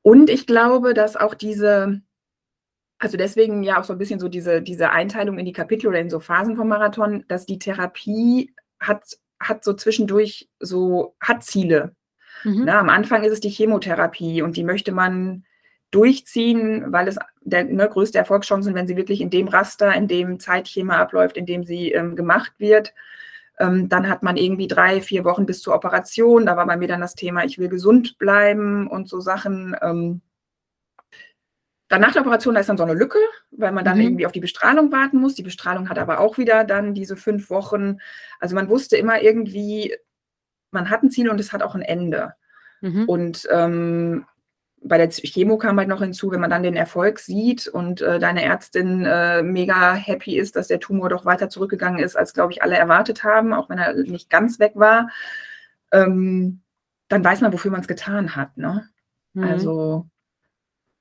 [0.01, 2.01] Und ich glaube, dass auch diese
[2.99, 5.99] Also deswegen ja auch so ein bisschen so diese, diese Einteilung in die Kapitel oder
[5.99, 9.03] in so Phasen vom Marathon, dass die Therapie hat,
[9.39, 11.95] hat so zwischendurch so, hat Ziele.
[12.43, 12.63] Mhm.
[12.65, 15.43] Na, am Anfang ist es die Chemotherapie und die möchte man
[15.91, 20.39] durchziehen, weil es der ne, größte Erfolgschancen, wenn sie wirklich in dem Raster, in dem
[20.39, 22.93] Zeitschema abläuft, in dem sie ähm, gemacht wird.
[23.60, 26.45] Ähm, dann hat man irgendwie drei, vier Wochen bis zur Operation.
[26.45, 29.75] Da war bei mir dann das Thema, ich will gesund bleiben und so Sachen.
[29.81, 30.21] Ähm,
[31.89, 33.19] dann nach der Operation, da ist dann so eine Lücke,
[33.52, 34.04] weil man dann mhm.
[34.04, 35.36] irgendwie auf die Bestrahlung warten muss.
[35.36, 38.00] Die Bestrahlung hat aber auch wieder dann diese fünf Wochen.
[38.39, 39.95] Also man wusste immer irgendwie,
[40.71, 42.34] man hat ein Ziel und es hat auch ein Ende.
[42.82, 43.06] Mhm.
[43.06, 44.26] Und ähm,
[44.82, 48.19] bei der Chemo kam halt noch hinzu, wenn man dann den Erfolg sieht und äh,
[48.19, 52.54] deine Ärztin äh, mega happy ist, dass der Tumor doch weiter zurückgegangen ist, als, glaube
[52.54, 55.10] ich, alle erwartet haben, auch wenn er nicht ganz weg war,
[55.91, 56.62] ähm,
[57.08, 58.56] dann weiß man, wofür man es getan hat.
[58.58, 58.88] Ne?
[59.34, 59.43] Mhm.
[59.43, 60.08] Also,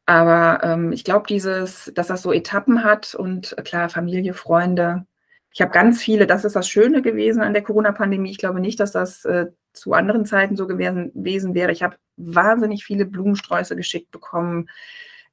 [0.07, 5.05] aber ähm, ich glaube, dieses, dass das so Etappen hat und äh, klar, Familie, Freunde.
[5.53, 8.31] Ich habe ganz viele, das ist das Schöne gewesen an der Corona-Pandemie.
[8.31, 11.73] Ich glaube nicht, dass das äh, zu anderen Zeiten so gewesen, gewesen wäre.
[11.73, 14.69] Ich habe wahnsinnig viele Blumensträuße geschickt bekommen,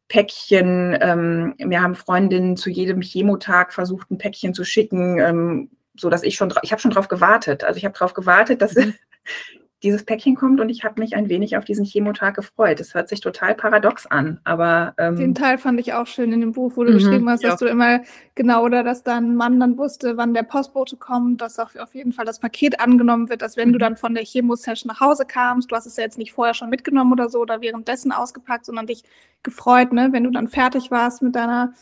[0.07, 0.97] Päckchen.
[1.01, 6.23] Ähm, mir haben Freundinnen zu jedem Chemotag versucht, ein Päckchen zu schicken, ähm, so dass
[6.23, 7.63] ich schon, ich habe schon darauf gewartet.
[7.63, 8.95] Also ich habe darauf gewartet, dass mhm.
[9.83, 12.79] dieses Päckchen kommt und ich habe mich ein wenig auf diesen Chemotag gefreut.
[12.79, 14.93] Das hört sich total paradox an, aber.
[14.97, 17.43] Ähm, Den Teil fand ich auch schön in dem Buch, wo du mhm, geschrieben hast,
[17.43, 17.67] dass ja.
[17.67, 17.99] du immer
[18.35, 22.13] genau oder dass dein Mann dann wusste, wann der Postbote kommt, dass auch auf jeden
[22.13, 23.73] Fall das Paket angenommen wird, dass wenn mhm.
[23.73, 26.53] du dann von der Chemo-Session nach Hause kamst, du hast es ja jetzt nicht vorher
[26.53, 29.03] schon mitgenommen oder so oder währenddessen ausgepackt, sondern dich
[29.43, 31.73] gefreut, ne, wenn du dann fertig warst mit deiner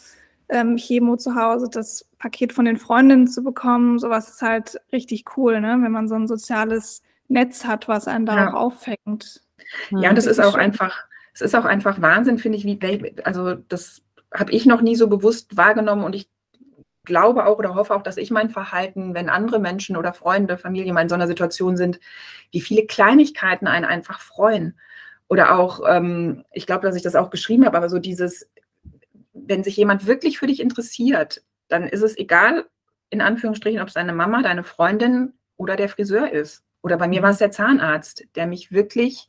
[0.50, 5.38] ähm, Chemo zu Hause, das Paket von den Freundinnen zu bekommen, sowas ist halt richtig
[5.38, 8.50] cool, ne, wenn man so ein soziales Netz hat, was einen da ja.
[8.50, 9.42] auch auffängt.
[9.90, 10.62] Ja, und das ist auch schön.
[10.62, 14.02] einfach, es ist auch einfach Wahnsinn, finde ich, wie, also das
[14.34, 16.30] habe ich noch nie so bewusst wahrgenommen und ich
[17.04, 20.94] glaube auch oder hoffe auch, dass ich mein Verhalten, wenn andere Menschen oder Freunde, Familie
[20.94, 22.00] mal in so einer Situation sind,
[22.52, 24.78] wie viele Kleinigkeiten einen einfach freuen.
[25.28, 28.52] Oder auch, ähm, ich glaube, dass ich das auch geschrieben habe, aber so dieses,
[29.34, 32.66] wenn sich jemand wirklich für dich interessiert, dann ist es egal,
[33.10, 36.64] in Anführungsstrichen, ob es deine Mama, deine Freundin oder der Friseur ist.
[36.82, 39.28] Oder bei mir war es der Zahnarzt, der mich wirklich,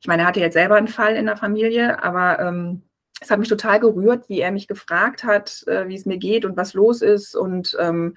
[0.00, 2.82] ich meine, er hatte jetzt selber einen Fall in der Familie, aber ähm,
[3.20, 6.44] es hat mich total gerührt, wie er mich gefragt hat, äh, wie es mir geht
[6.44, 7.34] und was los ist.
[7.34, 8.16] Und ähm,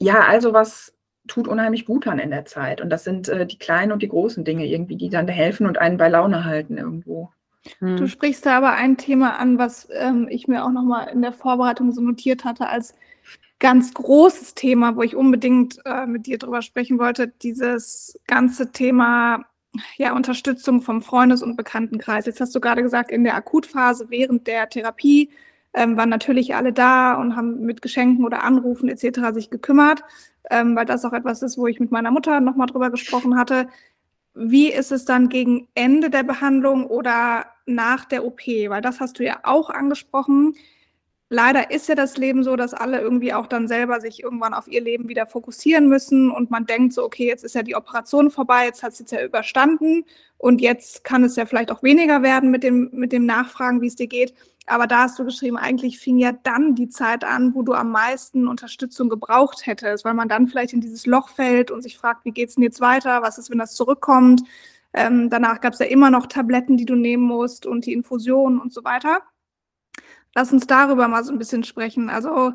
[0.00, 0.96] ja, also was
[1.26, 2.80] tut unheimlich gut an in der Zeit.
[2.80, 5.78] Und das sind äh, die kleinen und die großen Dinge irgendwie, die dann helfen und
[5.78, 7.30] einen bei Laune halten irgendwo.
[7.80, 8.08] Du hm.
[8.08, 11.92] sprichst da aber ein Thema an, was ähm, ich mir auch nochmal in der Vorbereitung
[11.92, 12.94] so notiert hatte als
[13.60, 19.44] ganz großes Thema, wo ich unbedingt äh, mit dir drüber sprechen wollte, dieses ganze Thema
[19.96, 22.26] ja, Unterstützung vom Freundes- und Bekanntenkreis.
[22.26, 25.30] Jetzt hast du gerade gesagt, in der Akutphase während der Therapie
[25.72, 29.32] ähm, waren natürlich alle da und haben mit Geschenken oder Anrufen etc.
[29.32, 30.02] sich gekümmert,
[30.50, 33.68] ähm, weil das auch etwas ist, wo ich mit meiner Mutter nochmal drüber gesprochen hatte.
[34.34, 38.46] Wie ist es dann gegen Ende der Behandlung oder nach der OP?
[38.46, 40.54] Weil das hast du ja auch angesprochen
[41.34, 44.68] leider ist ja das Leben so, dass alle irgendwie auch dann selber sich irgendwann auf
[44.68, 48.30] ihr Leben wieder fokussieren müssen und man denkt so, okay, jetzt ist ja die Operation
[48.30, 50.04] vorbei, jetzt hat es jetzt ja überstanden
[50.38, 53.88] und jetzt kann es ja vielleicht auch weniger werden mit dem, mit dem Nachfragen, wie
[53.88, 54.32] es dir geht.
[54.66, 57.90] Aber da hast du geschrieben, eigentlich fing ja dann die Zeit an, wo du am
[57.90, 62.24] meisten Unterstützung gebraucht hättest, weil man dann vielleicht in dieses Loch fällt und sich fragt,
[62.24, 63.20] wie geht es denn jetzt weiter?
[63.22, 64.42] Was ist, wenn das zurückkommt?
[64.94, 68.58] Ähm, danach gab es ja immer noch Tabletten, die du nehmen musst und die Infusionen
[68.60, 69.22] und so weiter.
[70.34, 72.10] Lass uns darüber mal so ein bisschen sprechen.
[72.10, 72.54] Also,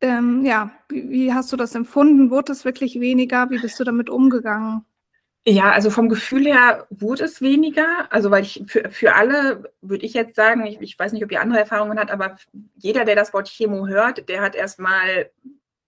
[0.00, 2.30] ähm, ja, wie, wie, hast du das empfunden?
[2.30, 3.50] Wurde es wirklich weniger?
[3.50, 4.84] Wie bist du damit umgegangen?
[5.46, 8.06] Ja, also vom Gefühl her wurde es weniger.
[8.10, 11.32] Also, weil ich für, für alle würde ich jetzt sagen, ich, ich weiß nicht, ob
[11.32, 12.36] ihr andere Erfahrungen hat, aber
[12.76, 15.30] jeder, der das Wort Chemo hört, der hat erstmal,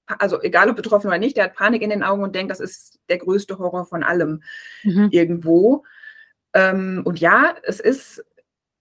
[0.06, 2.60] also egal ob betroffen oder nicht, der hat Panik in den Augen und denkt, das
[2.60, 4.42] ist der größte Horror von allem
[4.82, 5.08] mhm.
[5.12, 5.84] irgendwo.
[6.54, 8.24] Ähm, und ja, es ist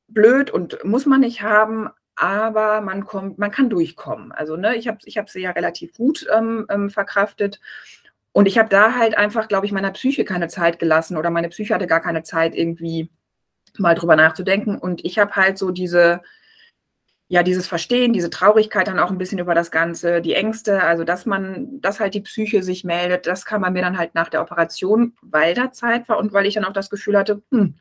[0.08, 4.32] blöd und muss man nicht haben, aber man kommt, man kann durchkommen.
[4.32, 7.60] Also ne, ich habe ich hab sie ja relativ gut ähm, ähm, verkraftet.
[8.34, 11.50] Und ich habe da halt einfach, glaube ich, meiner Psyche keine Zeit gelassen oder meine
[11.50, 13.10] Psyche hatte gar keine Zeit, irgendwie
[13.78, 14.78] mal drüber nachzudenken.
[14.78, 16.21] Und ich habe halt so diese,
[17.28, 21.04] ja, dieses Verstehen, diese Traurigkeit dann auch ein bisschen über das Ganze, die Ängste, also
[21.04, 24.30] dass man, dass halt die Psyche sich meldet, das kam bei mir dann halt nach
[24.30, 27.76] der Operation, weil da Zeit war und weil ich dann auch das Gefühl hatte, hm,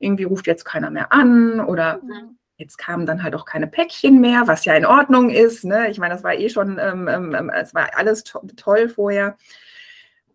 [0.00, 2.38] irgendwie ruft jetzt keiner mehr an oder mhm.
[2.62, 5.64] Jetzt kamen dann halt auch keine Päckchen mehr, was ja in Ordnung ist.
[5.64, 5.90] Ne?
[5.90, 9.36] Ich meine, das war eh schon, ähm, ähm, ähm, es war alles to toll vorher.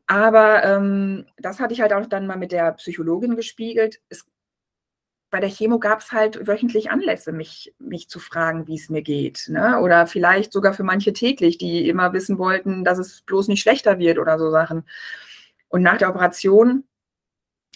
[0.08, 4.02] Aber ähm, das hatte ich halt auch dann mal mit der Psychologin gespiegelt.
[4.10, 4.26] Es,
[5.30, 9.02] bei der Chemo gab es halt wöchentlich Anlässe, mich, mich zu fragen, wie es mir
[9.02, 9.48] geht.
[9.48, 9.80] Ne?
[9.80, 14.00] Oder vielleicht sogar für manche täglich, die immer wissen wollten, dass es bloß nicht schlechter
[14.00, 14.84] wird oder so Sachen.
[15.70, 16.84] Und nach der Operation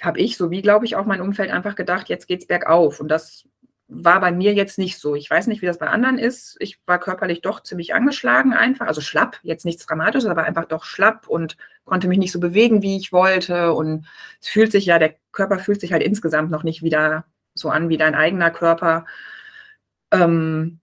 [0.02, 3.00] habe ich, so wie glaube ich auch mein Umfeld, einfach gedacht, jetzt geht's bergauf.
[3.00, 3.46] Und das
[3.94, 5.16] war bei mir jetzt nicht so.
[5.16, 6.56] Ich weiß nicht, wie das bei anderen ist.
[6.60, 10.86] Ich war körperlich doch ziemlich angeschlagen einfach, also schlapp, jetzt nichts Dramatisches, aber einfach doch
[10.86, 13.74] schlapp und konnte mich nicht so bewegen, wie ich wollte.
[13.74, 14.08] Und
[14.42, 17.90] es fühlt sich ja, der Körper fühlt sich halt insgesamt noch nicht wieder so an
[17.90, 19.06] wie dein eigener Körper.
[20.12, 20.80] Ähm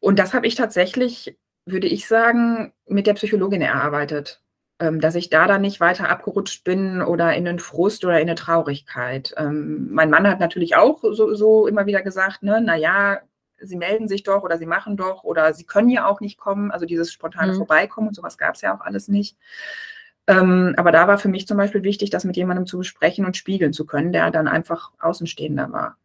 [0.00, 4.41] und das habe ich tatsächlich, würde ich sagen, mit der Psychologin erarbeitet
[4.90, 8.34] dass ich da dann nicht weiter abgerutscht bin oder in den Frust oder in eine
[8.34, 9.34] Traurigkeit.
[9.36, 13.20] Ähm, mein Mann hat natürlich auch so, so immer wieder gesagt, ne, naja,
[13.60, 16.70] sie melden sich doch oder sie machen doch oder sie können ja auch nicht kommen.
[16.70, 17.58] Also dieses spontane mhm.
[17.58, 19.36] Vorbeikommen und sowas gab es ja auch alles nicht.
[20.26, 23.36] Ähm, aber da war für mich zum Beispiel wichtig, das mit jemandem zu besprechen und
[23.36, 25.96] spiegeln zu können, der dann einfach Außenstehender war.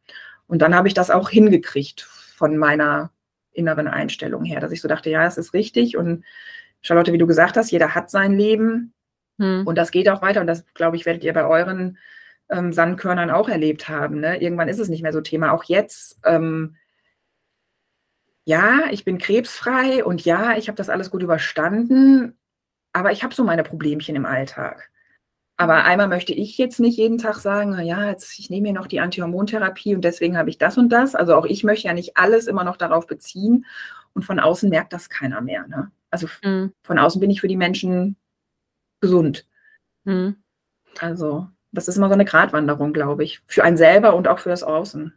[0.48, 3.12] Und dann habe ich das auch hingekriegt von meiner
[3.52, 6.24] inneren Einstellung her, dass ich so dachte, ja, es ist richtig und
[6.88, 8.93] Charlotte, wie du gesagt hast, jeder hat sein Leben
[9.39, 9.67] hm.
[9.67, 11.97] und das geht auch weiter und das, glaube ich, werdet ihr bei euren
[12.50, 14.21] ähm, Sandkörnern auch erlebt haben.
[14.21, 14.41] Ne?
[14.41, 15.52] Irgendwann ist es nicht mehr so Thema.
[15.52, 16.78] Auch jetzt, ähm,
[18.45, 22.38] ja, ich bin krebsfrei und ja, ich habe das alles gut überstanden,
[22.93, 24.89] aber ich habe so meine Problemchen im Alltag.
[25.58, 28.73] Aber einmal möchte ich jetzt nicht jeden Tag sagen, na ja, jetzt ich nehme mir
[28.73, 31.15] noch die Antihormontherapie und deswegen habe ich das und das.
[31.15, 33.65] Also auch ich möchte ja nicht alles immer noch darauf beziehen
[34.13, 35.67] und von außen merkt das keiner mehr.
[35.67, 35.91] Ne?
[36.10, 36.74] Also mhm.
[36.84, 38.15] von außen bin ich für die Menschen
[39.02, 39.46] gesund.
[40.04, 40.38] Mhm.
[41.00, 44.50] Also das ist immer so eine Gratwanderung, glaube ich, für einen selber und auch für
[44.50, 45.13] das Außen.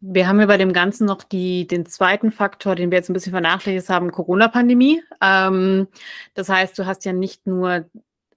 [0.00, 3.12] Wir haben ja bei dem Ganzen noch die, den zweiten Faktor, den wir jetzt ein
[3.12, 5.00] bisschen vernachlässigt haben, Corona-Pandemie.
[5.20, 5.86] Ähm,
[6.34, 7.84] das heißt, du hast ja nicht nur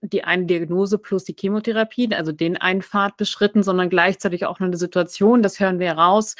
[0.09, 4.77] die eine Diagnose plus die Chemotherapie, also den einen Pfad beschritten, sondern gleichzeitig auch eine
[4.77, 6.35] Situation, das hören wir raus,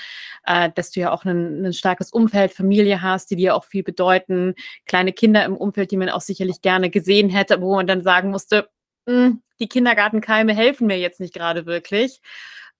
[0.46, 3.84] äh, dass du ja auch ein, ein, starkes Umfeld, Familie hast, die dir auch viel
[3.84, 8.02] bedeuten, kleine Kinder im Umfeld, die man auch sicherlich gerne gesehen hätte, wo man dann
[8.02, 8.70] sagen musste,
[9.08, 12.22] hm, die Kindergartenkeime helfen mir jetzt nicht gerade wirklich.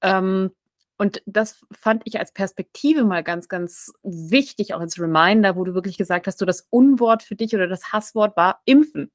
[0.02, 0.52] Ähm,
[0.98, 5.74] und das fand ich als Perspektive mal ganz, ganz wichtig, auch als Reminder, wo du
[5.74, 9.12] wirklich gesagt hast, so das Unwort für dich oder das Hasswort war Impfen.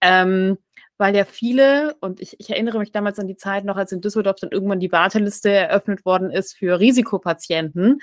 [0.00, 0.56] Ähm,
[0.98, 4.00] weil ja viele, und ich, ich, erinnere mich damals an die Zeit noch, als in
[4.00, 8.00] Düsseldorf dann irgendwann die Warteliste eröffnet worden ist für Risikopatienten.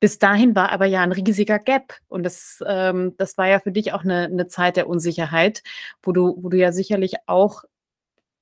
[0.00, 1.94] Bis dahin war aber ja ein riesiger Gap.
[2.06, 5.62] Und das, ähm, das war ja für dich auch eine, eine Zeit der Unsicherheit,
[6.02, 7.64] wo du, wo du ja sicherlich auch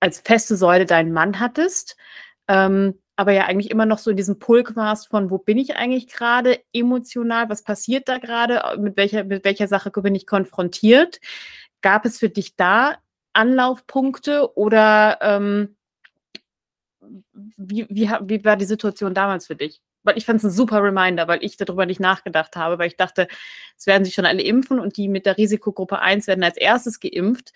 [0.01, 1.97] als feste Säule deinen Mann hattest,
[2.49, 5.77] ähm, aber ja eigentlich immer noch so in diesem Pulk warst von, wo bin ich
[5.77, 11.19] eigentlich gerade emotional, was passiert da gerade, mit welcher, mit welcher Sache bin ich konfrontiert.
[11.81, 12.97] Gab es für dich da
[13.37, 15.77] Anlaufpunkte oder ähm,
[17.57, 19.81] wie, wie, wie war die Situation damals für dich?
[20.03, 22.97] Weil ich fand es ein super Reminder, weil ich darüber nicht nachgedacht habe, weil ich
[22.97, 23.29] dachte,
[23.77, 27.01] es werden sich schon alle impfen und die mit der Risikogruppe 1 werden als erstes
[27.01, 27.53] geimpft.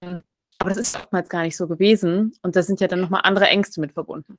[0.00, 3.46] Aber das ist oftmals gar nicht so gewesen und da sind ja dann nochmal andere
[3.46, 4.38] Ängste mit verbunden.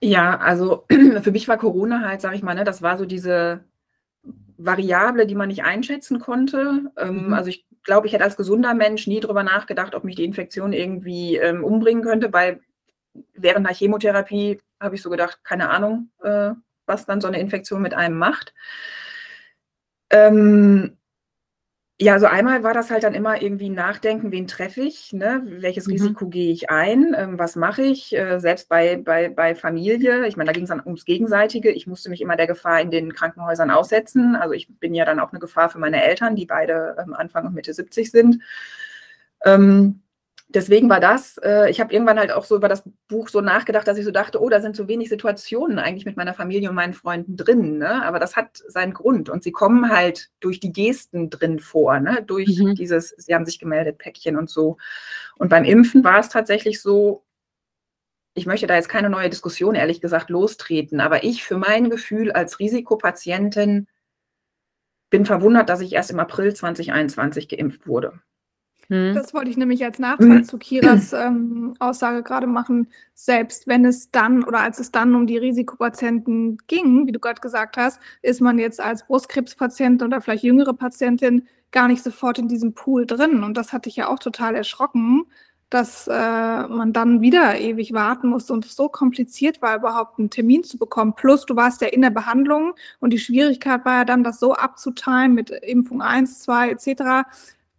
[0.00, 0.84] Ja, also
[1.22, 3.64] für mich war Corona halt, sag ich mal, ne, das war so diese
[4.64, 6.90] Variable, die man nicht einschätzen konnte.
[6.96, 7.34] Ähm, mhm.
[7.34, 10.72] Also ich glaube, ich hätte als gesunder Mensch nie darüber nachgedacht, ob mich die Infektion
[10.72, 12.32] irgendwie ähm, umbringen könnte.
[12.32, 12.60] Weil
[13.34, 16.50] während der Chemotherapie habe ich so gedacht, keine Ahnung, äh,
[16.86, 18.54] was dann so eine Infektion mit einem macht.
[20.10, 20.98] Ähm,
[22.00, 25.42] ja, also einmal war das halt dann immer irgendwie nachdenken, wen treffe ich, ne?
[25.44, 25.92] welches mhm.
[25.92, 30.26] Risiko gehe ich ein, ähm, was mache ich, äh, selbst bei, bei, bei Familie.
[30.26, 31.70] Ich meine, da ging es dann ums Gegenseitige.
[31.70, 34.34] Ich musste mich immer der Gefahr in den Krankenhäusern aussetzen.
[34.34, 37.46] Also ich bin ja dann auch eine Gefahr für meine Eltern, die beide ähm, Anfang
[37.46, 38.42] und Mitte 70 sind.
[39.44, 40.02] Ähm,
[40.54, 43.86] deswegen war das, äh, ich habe irgendwann halt auch so über das Buch so nachgedacht,
[43.86, 46.74] dass ich so dachte, oh, da sind so wenig Situationen eigentlich mit meiner Familie und
[46.74, 47.78] meinen Freunden drin.
[47.78, 48.04] Ne?
[48.04, 52.22] Aber das hat seinen Grund und sie kommen halt durch die Gesten drin vor, ne?
[52.26, 52.74] durch mhm.
[52.74, 54.76] dieses, sie haben sich gemeldet, Päckchen und so.
[55.36, 57.24] Und beim Impfen war es tatsächlich so,
[58.34, 62.32] ich möchte da jetzt keine neue Diskussion, ehrlich gesagt, lostreten, aber ich für mein Gefühl
[62.32, 63.86] als Risikopatientin
[65.10, 68.20] bin verwundert, dass ich erst im April 2021 geimpft wurde.
[68.92, 69.14] Hm.
[69.14, 72.88] Das wollte ich nämlich als Nachteil zu Kiras ähm, Aussage gerade machen.
[73.14, 77.40] Selbst wenn es dann oder als es dann um die Risikopatienten ging, wie du gerade
[77.40, 82.48] gesagt hast, ist man jetzt als Brustkrebspatient oder vielleicht jüngere Patientin gar nicht sofort in
[82.48, 83.42] diesem Pool drin.
[83.44, 85.24] Und das hatte ich ja auch total erschrocken,
[85.70, 90.28] dass äh, man dann wieder ewig warten musste und es so kompliziert war, überhaupt einen
[90.28, 91.14] Termin zu bekommen.
[91.14, 94.52] Plus, du warst ja in der Behandlung und die Schwierigkeit war ja dann, das so
[94.52, 97.24] abzutimen mit Impfung 1, 2 etc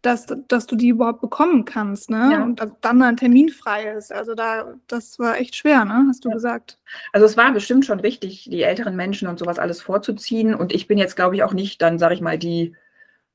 [0.03, 2.29] dass, dass du die überhaupt bekommen kannst, ne?
[2.33, 2.43] Ja.
[2.43, 4.11] Und dann ein Termin frei ist.
[4.11, 6.05] Also da, das war echt schwer, ne?
[6.09, 6.35] Hast du ja.
[6.35, 6.77] gesagt.
[7.13, 10.53] Also es war bestimmt schon wichtig, die älteren Menschen und sowas alles vorzuziehen.
[10.53, 12.75] Und ich bin jetzt, glaube ich, auch nicht dann, sage ich mal, die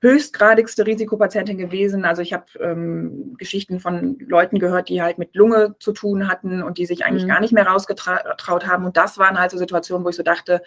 [0.02, 2.04] höchstgradigste Risikopatientin gewesen.
[2.04, 6.62] Also ich habe ähm, Geschichten von Leuten gehört, die halt mit Lunge zu tun hatten
[6.62, 7.28] und die sich eigentlich mhm.
[7.28, 8.84] gar nicht mehr rausgetraut haben.
[8.84, 10.62] Und das waren halt so Situationen, wo ich so dachte,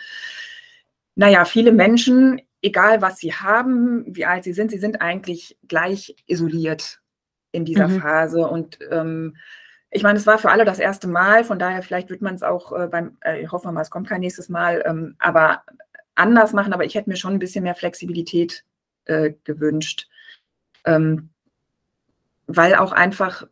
[1.15, 6.15] naja, viele Menschen egal was sie haben, wie alt sie sind, sie sind eigentlich gleich
[6.27, 7.01] isoliert
[7.51, 8.01] in dieser mhm.
[8.01, 8.47] Phase.
[8.47, 9.35] Und ähm,
[9.89, 12.43] ich meine, es war für alle das erste Mal, von daher vielleicht wird man es
[12.43, 15.63] auch äh, beim, äh, ich hoffe mal, es kommt kein nächstes Mal, ähm, aber
[16.15, 16.73] anders machen.
[16.73, 18.63] Aber ich hätte mir schon ein bisschen mehr Flexibilität
[19.05, 20.07] äh, gewünscht,
[20.85, 21.29] ähm,
[22.47, 23.47] weil auch einfach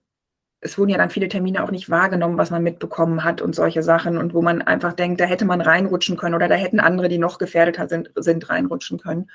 [0.62, 3.82] es wurden ja dann viele Termine auch nicht wahrgenommen, was man mitbekommen hat und solche
[3.82, 7.07] Sachen und wo man einfach denkt, da hätte man reinrutschen können oder da hätten andere,
[7.07, 9.30] die noch gefährdeter sind, sind reinrutschen können.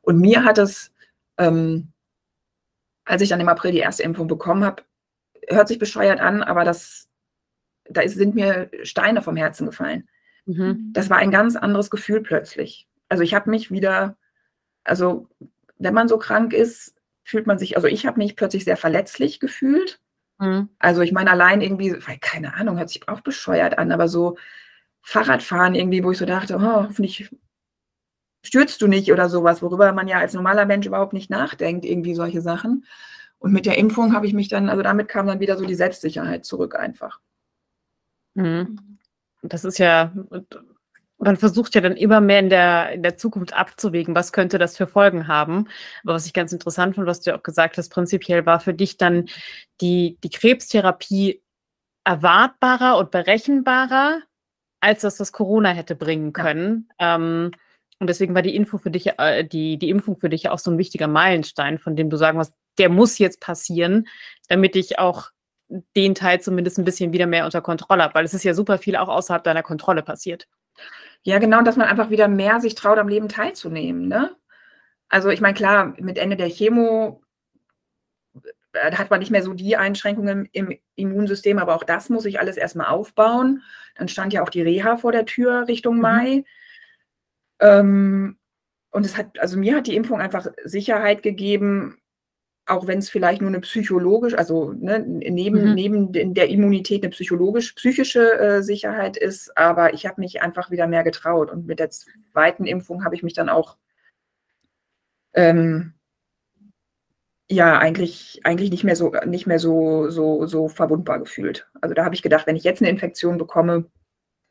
[0.00, 0.92] Und mir hat es,
[1.38, 1.88] ähm,
[3.04, 4.84] als ich dann im April die erste Impfung bekommen habe,
[5.48, 7.08] hört sich bescheuert an, aber das,
[7.88, 10.08] da ist, sind mir Steine vom Herzen gefallen.
[10.46, 10.90] Mhm.
[10.92, 12.86] Das war ein ganz anderes Gefühl plötzlich.
[13.08, 14.16] Also ich habe mich wieder,
[14.84, 15.26] also
[15.78, 16.94] wenn man so krank ist,
[17.24, 20.00] fühlt man sich, also ich habe mich plötzlich sehr verletzlich gefühlt
[20.40, 20.70] Mhm.
[20.78, 24.36] Also ich meine, allein irgendwie, keine Ahnung, hört sich auch bescheuert an, aber so
[25.02, 27.30] Fahrradfahren irgendwie, wo ich so dachte, oh, hoffentlich
[28.42, 32.14] stürzt du nicht oder sowas, worüber man ja als normaler Mensch überhaupt nicht nachdenkt, irgendwie
[32.14, 32.86] solche Sachen.
[33.38, 35.74] Und mit der Impfung habe ich mich dann, also damit kam dann wieder so die
[35.74, 37.20] Selbstsicherheit zurück einfach.
[38.34, 38.98] Mhm.
[39.42, 40.12] Das ist ja,
[41.20, 44.76] man versucht ja dann immer mehr in der, in der Zukunft abzuwägen, was könnte das
[44.76, 45.68] für Folgen haben.
[46.02, 48.74] Aber was ich ganz interessant fand, was du ja auch gesagt hast, prinzipiell war für
[48.74, 49.26] dich dann
[49.80, 51.42] die, die Krebstherapie
[52.04, 54.22] erwartbarer und berechenbarer,
[54.80, 56.88] als das, was Corona hätte bringen können.
[56.98, 57.16] Ja.
[57.16, 57.50] Ähm,
[57.98, 60.70] und deswegen war die Info für dich, äh, die, die Impfung für dich auch so
[60.70, 64.08] ein wichtiger Meilenstein, von dem du sagen musst, der muss jetzt passieren,
[64.48, 65.30] damit ich auch
[65.94, 68.78] den Teil zumindest ein bisschen wieder mehr unter Kontrolle habe, weil es ist ja super
[68.78, 70.48] viel auch außerhalb deiner Kontrolle passiert.
[71.22, 74.08] Ja, genau, dass man einfach wieder mehr sich traut, am Leben teilzunehmen.
[74.08, 74.34] Ne?
[75.08, 77.22] Also ich meine, klar, mit Ende der Chemo
[78.72, 82.40] äh, hat man nicht mehr so die Einschränkungen im Immunsystem, aber auch das muss ich
[82.40, 83.62] alles erstmal aufbauen.
[83.96, 86.00] Dann stand ja auch die Reha vor der Tür Richtung mhm.
[86.00, 86.44] Mai.
[87.60, 88.38] Ähm,
[88.90, 91.99] und es hat, also mir hat die Impfung einfach Sicherheit gegeben,
[92.70, 95.74] auch wenn es vielleicht nur eine psychologisch, also ne, neben, mhm.
[95.74, 100.86] neben der Immunität eine psychologisch, psychische äh, Sicherheit ist, aber ich habe mich einfach wieder
[100.86, 103.76] mehr getraut und mit der zweiten Impfung habe ich mich dann auch
[105.34, 105.94] ähm,
[107.48, 111.68] ja eigentlich, eigentlich nicht mehr so nicht mehr so, so, so verwundbar gefühlt.
[111.80, 113.86] Also da habe ich gedacht, wenn ich jetzt eine Infektion bekomme,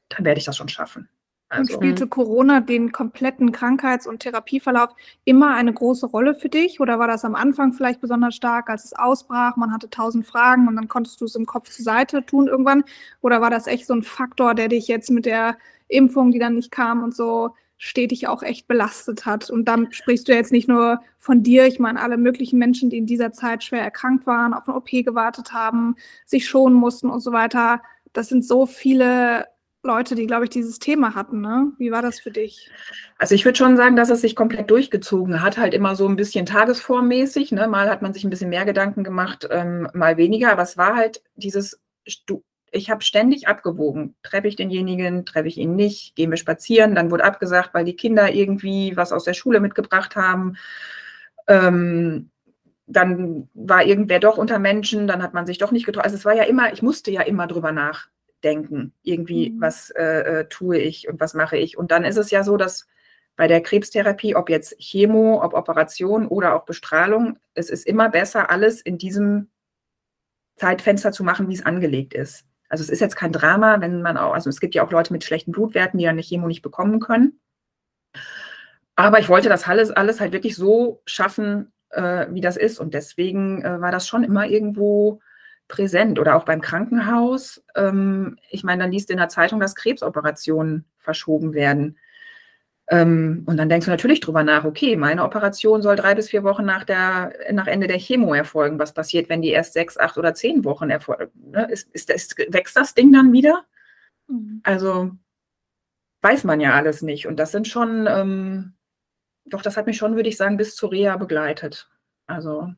[0.10, 1.10] dann werde ich das schon schaffen.
[1.50, 1.74] Also.
[1.74, 4.92] Und spielte Corona den kompletten Krankheits- und Therapieverlauf
[5.26, 6.80] immer eine große Rolle für dich?
[6.80, 9.56] Oder war das am Anfang vielleicht besonders stark, als es ausbrach?
[9.58, 12.84] Man hatte tausend Fragen und dann konntest du es im Kopf zur Seite tun irgendwann?
[13.22, 16.54] Oder war das echt so ein Faktor, der dich jetzt mit der Impfung, die dann
[16.54, 19.50] nicht kam und so stetig auch echt belastet hat?
[19.50, 22.98] Und dann sprichst du jetzt nicht nur von dir, ich meine alle möglichen Menschen, die
[23.00, 25.96] in dieser Zeit schwer erkrankt waren, auf eine OP gewartet haben,
[26.28, 27.82] sich schonen mussten und so weiter.
[28.14, 29.46] Das sind so viele
[29.82, 31.40] Leute, die, glaube ich, dieses Thema hatten.
[31.40, 31.72] Ne?
[31.78, 32.70] Wie war das für dich?
[33.18, 36.18] Also ich würde schon sagen, dass es sich komplett durchgezogen hat, halt immer so ein
[36.18, 37.54] bisschen tagesformmäßig.
[37.54, 37.68] Ne?
[37.68, 40.52] Mal hat man sich ein bisschen mehr Gedanken gemacht, ähm, mal weniger.
[40.52, 41.80] Aber es war halt dieses,
[42.72, 44.16] ich habe ständig abgewogen.
[44.22, 46.94] Treffe ich denjenigen, treffe ich ihn nicht, gehen wir spazieren.
[46.94, 50.58] Dann wurde abgesagt, weil die Kinder irgendwie was aus der Schule mitgebracht haben.
[51.48, 52.32] Ähm,
[52.86, 56.04] dann war irgendwer doch unter Menschen, dann hat man sich doch nicht getroffen.
[56.04, 58.10] Also es war ja immer, ich musste ja immer drüber nach
[58.44, 58.94] denken.
[59.04, 59.62] Irgendwie, mhm.
[59.62, 61.78] was äh, äh, tue ich und was mache ich?
[61.78, 62.88] Und dann ist es ja so, dass
[63.36, 68.50] bei der Krebstherapie, ob jetzt Chemo, ob Operation oder auch Bestrahlung, es ist immer besser,
[68.50, 69.50] alles in diesem
[70.58, 72.46] Zeitfenster zu machen, wie es angelegt ist.
[72.68, 75.14] Also es ist jetzt kein Drama, wenn man auch, also es gibt ja auch Leute
[75.14, 77.40] mit schlechten Blutwerten, die dann eine Chemo nicht bekommen können.
[78.96, 82.80] Aber ich wollte das alles, alles halt wirklich so schaffen, äh, wie das ist.
[82.80, 85.22] Und deswegen äh, war das schon immer irgendwo
[85.70, 87.64] präsent oder auch beim Krankenhaus.
[87.76, 91.98] Ähm, ich meine, dann liest du in der Zeitung, dass Krebsoperationen verschoben werden.
[92.90, 96.44] Ähm, und dann denkst du natürlich drüber nach, okay, meine Operation soll drei bis vier
[96.44, 98.80] Wochen nach, der, nach Ende der Chemo erfolgen.
[98.80, 101.52] Was passiert, wenn die erst sechs, acht oder zehn Wochen erfolgen?
[101.52, 101.68] Ne?
[101.72, 103.64] Ist, ist, ist, wächst das Ding dann wieder?
[104.28, 104.62] Mhm.
[104.64, 105.12] Also
[106.22, 107.28] weiß man ja alles nicht.
[107.28, 108.74] Und das sind schon, ähm,
[109.46, 111.90] doch, das hat mich schon, würde ich sagen, bis zur Reha begleitet.
[112.26, 112.74] Also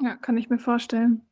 [0.00, 1.22] ja, kann ich mir vorstellen.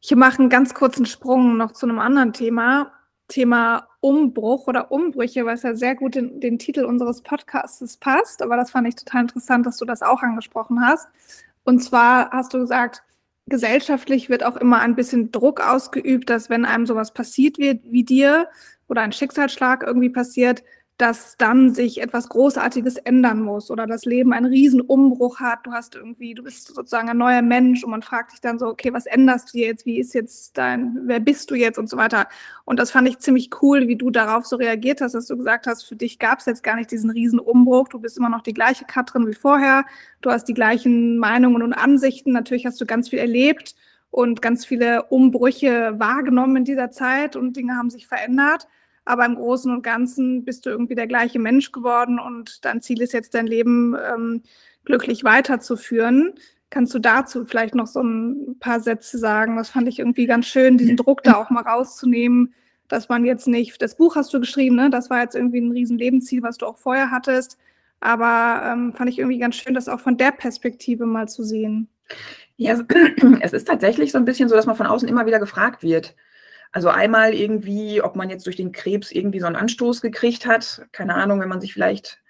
[0.00, 2.92] Ich mache einen ganz kurzen Sprung noch zu einem anderen Thema.
[3.28, 8.42] Thema Umbruch oder Umbrüche, was ja sehr gut in den Titel unseres Podcasts passt.
[8.42, 11.08] Aber das fand ich total interessant, dass du das auch angesprochen hast.
[11.64, 13.02] Und zwar hast du gesagt,
[13.46, 18.04] gesellschaftlich wird auch immer ein bisschen Druck ausgeübt, dass wenn einem sowas passiert wird wie
[18.04, 18.48] dir
[18.88, 20.62] oder ein Schicksalsschlag irgendwie passiert,
[20.96, 25.66] dass dann sich etwas Großartiges ändern muss oder das Leben einen riesen Umbruch hat.
[25.66, 28.68] Du hast irgendwie, du bist sozusagen ein neuer Mensch und man fragt dich dann so,
[28.68, 29.86] okay, was änderst du jetzt?
[29.86, 32.28] Wie ist jetzt dein, wer bist du jetzt und so weiter.
[32.64, 35.66] Und das fand ich ziemlich cool, wie du darauf so reagiert hast, dass du gesagt
[35.66, 37.88] hast, für dich gab es jetzt gar nicht diesen riesen Umbruch.
[37.88, 39.84] Du bist immer noch die gleiche Katrin wie vorher.
[40.20, 42.30] Du hast die gleichen Meinungen und Ansichten.
[42.30, 43.74] Natürlich hast du ganz viel erlebt
[44.12, 48.68] und ganz viele Umbrüche wahrgenommen in dieser Zeit und Dinge haben sich verändert
[49.04, 53.02] aber im Großen und Ganzen bist du irgendwie der gleiche Mensch geworden und dein Ziel
[53.02, 54.42] ist jetzt, dein Leben ähm,
[54.84, 56.34] glücklich weiterzuführen.
[56.70, 59.56] Kannst du dazu vielleicht noch so ein paar Sätze sagen?
[59.56, 62.54] Das fand ich irgendwie ganz schön, diesen Druck da auch mal rauszunehmen,
[62.88, 64.90] dass man jetzt nicht, das Buch hast du geschrieben, ne?
[64.90, 67.58] das war jetzt irgendwie ein riesen Lebensziel, was du auch vorher hattest,
[68.00, 71.88] aber ähm, fand ich irgendwie ganz schön, das auch von der Perspektive mal zu sehen.
[72.56, 72.78] Ja,
[73.40, 76.14] es ist tatsächlich so ein bisschen so, dass man von außen immer wieder gefragt wird.
[76.74, 80.84] Also einmal irgendwie, ob man jetzt durch den Krebs irgendwie so einen Anstoß gekriegt hat.
[80.90, 82.20] Keine Ahnung, wenn man sich vielleicht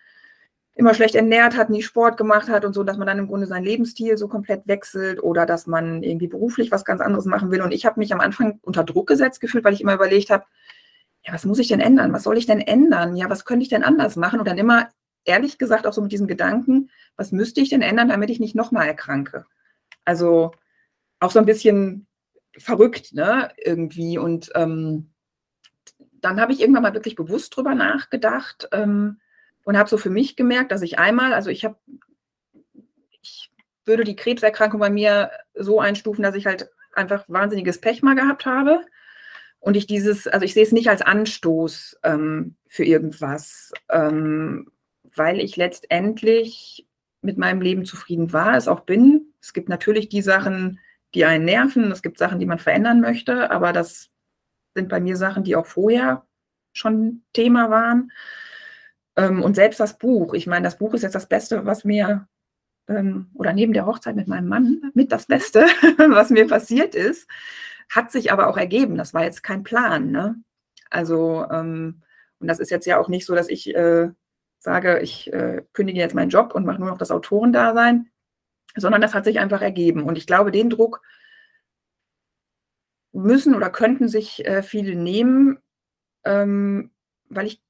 [0.75, 3.47] immer schlecht ernährt hat, nie Sport gemacht hat und so, dass man dann im Grunde
[3.47, 7.63] seinen Lebensstil so komplett wechselt oder dass man irgendwie beruflich was ganz anderes machen will.
[7.63, 10.45] Und ich habe mich am Anfang unter Druck gesetzt gefühlt, weil ich immer überlegt habe,
[11.25, 12.13] ja, was muss ich denn ändern?
[12.13, 13.17] Was soll ich denn ändern?
[13.17, 14.41] Ja, was könnte ich denn anders machen?
[14.41, 14.91] Und dann immer,
[15.25, 18.55] ehrlich gesagt, auch so mit diesem Gedanken, was müsste ich denn ändern, damit ich nicht
[18.55, 19.47] nochmal erkranke?
[20.05, 20.53] Also
[21.19, 22.07] auch so ein bisschen
[22.59, 24.19] verrückt, ne, irgendwie.
[24.19, 25.11] Und ähm,
[26.21, 29.21] dann habe ich irgendwann mal wirklich bewusst drüber nachgedacht ähm,
[29.65, 31.77] und habe so für mich gemerkt, dass ich einmal, also ich habe,
[33.23, 33.51] ich
[33.85, 38.47] würde die Krebserkrankung bei mir so einstufen, dass ich halt einfach wahnsinniges Pech mal gehabt
[38.47, 38.81] habe.
[39.61, 44.71] Und ich dieses, also ich sehe es nicht als Anstoß ähm, für irgendwas, ähm,
[45.03, 46.87] weil ich letztendlich
[47.23, 49.33] mit meinem Leben zufrieden war, es auch bin.
[49.41, 50.81] Es gibt natürlich die Sachen,
[51.15, 51.91] die einen nerven.
[51.91, 54.11] Es gibt Sachen, die man verändern möchte, aber das
[54.75, 56.27] sind bei mir Sachen, die auch vorher
[56.73, 58.11] schon Thema waren.
[59.17, 62.27] Ähm, und selbst das Buch, ich meine, das Buch ist jetzt das Beste, was mir,
[62.89, 65.61] ähm, oder neben der Hochzeit mit meinem Mann, mit das Beste,
[65.99, 67.29] was mir passiert ist,
[67.89, 68.97] hat sich aber auch ergeben.
[68.97, 70.11] Das war jetzt kein Plan.
[70.11, 70.37] Ne?
[70.91, 72.03] Also, ähm,
[72.41, 74.11] und das ist jetzt ja auch nicht so, dass ich äh,
[74.59, 78.11] sage, ich äh, kündige jetzt meinen Job und mache nur noch das Autorendasein
[78.77, 80.03] sondern das hat sich einfach ergeben.
[80.03, 81.03] Und ich glaube, den Druck
[83.13, 85.59] müssen oder könnten sich äh, viele nehmen,
[86.25, 86.91] ähm,
[87.29, 87.63] weil ich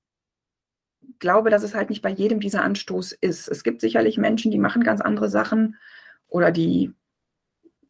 [1.18, 3.48] glaube, dass es halt nicht bei jedem dieser Anstoß ist.
[3.48, 5.76] Es gibt sicherlich Menschen, die machen ganz andere Sachen
[6.28, 6.94] oder die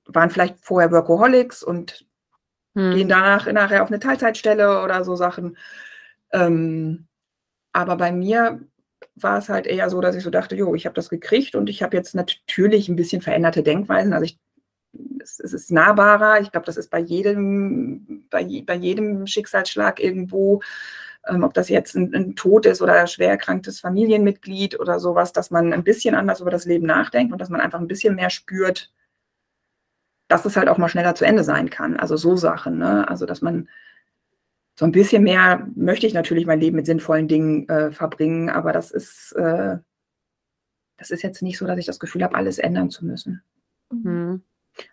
[0.06, 2.06] waren vielleicht vorher Workaholics und
[2.74, 2.92] hm.
[2.92, 5.56] gehen danach nachher auf eine Teilzeitstelle oder so Sachen.
[6.32, 7.06] Ähm,
[7.72, 8.60] aber bei mir
[9.16, 11.70] war es halt eher so, dass ich so dachte, jo, ich habe das gekriegt und
[11.70, 14.12] ich habe jetzt natürlich ein bisschen veränderte Denkweisen.
[14.12, 14.38] Also ich,
[15.20, 16.40] es, es ist nahbarer.
[16.40, 20.62] Ich glaube, das ist bei jedem, bei, bei jedem Schicksalsschlag irgendwo,
[21.28, 25.32] ähm, ob das jetzt ein, ein Tod ist oder ein schwer erkranktes Familienmitglied oder sowas,
[25.32, 28.16] dass man ein bisschen anders über das Leben nachdenkt und dass man einfach ein bisschen
[28.16, 28.92] mehr spürt,
[30.28, 31.96] dass es halt auch mal schneller zu Ende sein kann.
[31.96, 33.08] Also so Sachen, ne?
[33.08, 33.68] Also dass man
[34.76, 38.72] so ein bisschen mehr möchte ich natürlich mein Leben mit sinnvollen Dingen äh, verbringen, aber
[38.72, 39.78] das ist, äh,
[40.96, 43.42] das ist jetzt nicht so, dass ich das Gefühl habe, alles ändern zu müssen.
[43.90, 44.42] Mhm.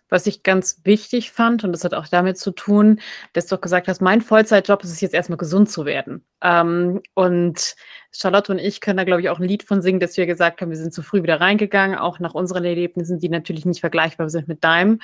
[0.09, 2.99] Was ich ganz wichtig fand, und das hat auch damit zu tun,
[3.33, 6.23] dass du auch gesagt hast, mein Vollzeitjob ist es jetzt erstmal gesund zu werden.
[6.43, 7.75] Ähm, und
[8.11, 10.61] Charlotte und ich können da, glaube ich, auch ein Lied von singen, dass wir gesagt
[10.61, 14.29] haben, wir sind zu früh wieder reingegangen, auch nach unseren Erlebnissen, die natürlich nicht vergleichbar
[14.29, 14.99] sind mit deinem.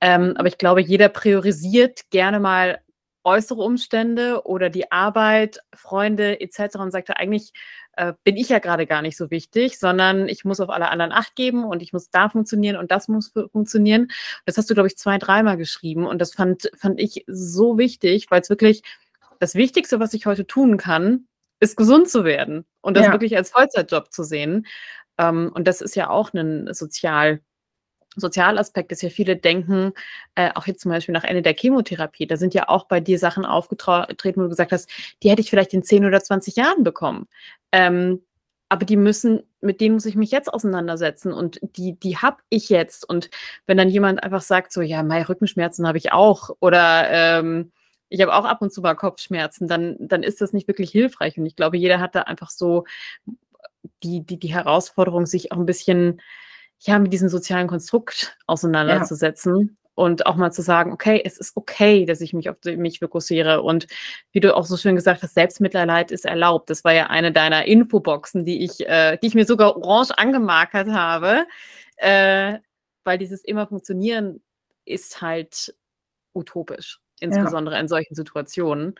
[0.00, 2.78] Ähm, aber ich glaube, jeder priorisiert gerne mal
[3.24, 6.76] äußere Umstände oder die Arbeit, Freunde etc.
[6.76, 7.52] und sagte, eigentlich
[7.96, 11.12] äh, bin ich ja gerade gar nicht so wichtig, sondern ich muss auf alle anderen
[11.12, 14.08] Acht geben und ich muss da funktionieren und das muss funktionieren.
[14.46, 18.30] Das hast du, glaube ich, zwei, dreimal geschrieben und das fand, fand ich so wichtig,
[18.30, 18.82] weil es wirklich
[19.38, 21.26] das Wichtigste, was ich heute tun kann,
[21.60, 23.12] ist gesund zu werden und das ja.
[23.12, 24.66] wirklich als Vollzeitjob zu sehen.
[25.18, 27.40] Ähm, und das ist ja auch ein sozial
[28.16, 29.92] Sozialaspekt ist ja, viele denken,
[30.34, 33.18] äh, auch jetzt zum Beispiel nach Ende der Chemotherapie, da sind ja auch bei dir
[33.18, 34.90] Sachen aufgetreten, wo du gesagt hast,
[35.22, 37.28] die hätte ich vielleicht in 10 oder 20 Jahren bekommen.
[37.72, 38.22] Ähm,
[38.68, 42.68] aber die müssen, mit denen muss ich mich jetzt auseinandersetzen und die, die habe ich
[42.68, 43.08] jetzt.
[43.08, 43.28] Und
[43.66, 47.72] wenn dann jemand einfach sagt, so, ja, meine Rückenschmerzen habe ich auch oder ähm,
[48.08, 51.36] ich habe auch ab und zu mal Kopfschmerzen, dann, dann ist das nicht wirklich hilfreich.
[51.38, 52.84] Und ich glaube, jeder hat da einfach so
[54.02, 56.20] die, die, die Herausforderung, sich auch ein bisschen
[56.80, 59.76] ja, mit diesem sozialen Konstrukt auseinanderzusetzen.
[59.94, 63.60] und auch mal zu sagen, okay, es ist okay, dass ich mich auf mich fokussiere.
[63.60, 63.86] Und
[64.32, 66.70] wie du auch so schön gesagt hast, Selbstmitleid ist erlaubt.
[66.70, 70.88] Das war ja eine deiner Infoboxen, die ich, äh, die ich mir sogar orange angemarkert
[70.88, 71.46] habe,
[71.96, 72.58] äh,
[73.04, 74.42] weil dieses immer funktionieren
[74.86, 75.74] ist halt
[76.34, 77.80] utopisch, insbesondere ja.
[77.82, 78.94] in solchen Situationen.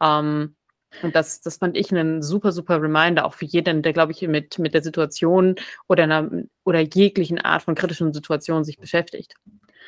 [0.00, 0.54] Ähm,
[1.02, 4.22] und das, das fand ich einen super, super Reminder, auch für jeden, der, glaube ich,
[4.22, 5.56] mit, mit der Situation
[5.88, 6.30] oder, einer,
[6.64, 9.34] oder jeglichen Art von kritischen Situationen sich beschäftigt.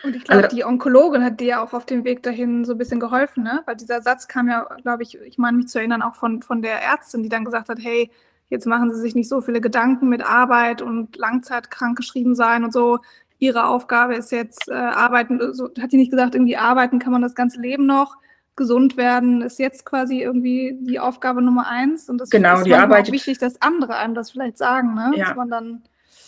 [0.05, 2.73] Und ich glaube, also, die Onkologin hat dir ja auch auf dem Weg dahin so
[2.73, 3.63] ein bisschen geholfen, ne?
[3.67, 6.63] Weil dieser Satz kam ja, glaube ich, ich meine mich zu erinnern, auch von, von
[6.63, 8.11] der Ärztin, die dann gesagt hat, hey,
[8.49, 12.73] jetzt machen Sie sich nicht so viele Gedanken mit Arbeit und langzeitkrank geschrieben sein und
[12.73, 13.01] so.
[13.41, 17.23] Ihre Aufgabe ist jetzt äh, arbeiten, so, hat die nicht gesagt, irgendwie arbeiten kann man
[17.23, 18.17] das ganze Leben noch
[18.59, 22.11] gesund werden ist jetzt quasi irgendwie die Aufgabe Nummer eins.
[22.11, 25.13] Und das genau, ist die auch wichtig, dass andere einem das vielleicht sagen, ne?
[25.17, 25.29] Ja.
[25.29, 25.83] Dass man dann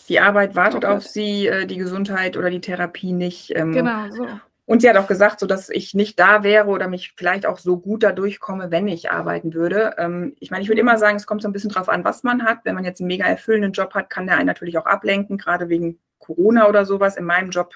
[0.08, 3.54] die Arbeit wartet auf sie, äh, die Gesundheit oder die Therapie nicht.
[3.54, 4.26] Ähm, genau, so.
[4.66, 7.58] Und sie hat auch gesagt, so dass ich nicht da wäre oder mich vielleicht auch
[7.58, 9.94] so gut dadurch komme, wenn ich arbeiten würde.
[9.98, 12.22] Ähm, ich meine, ich würde immer sagen, es kommt so ein bisschen drauf an, was
[12.22, 12.60] man hat.
[12.64, 15.68] Wenn man jetzt einen mega erfüllenden Job hat, kann der einen natürlich auch ablenken, gerade
[15.68, 17.16] wegen Corona oder sowas.
[17.16, 17.74] In meinem Job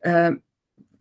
[0.00, 0.32] äh,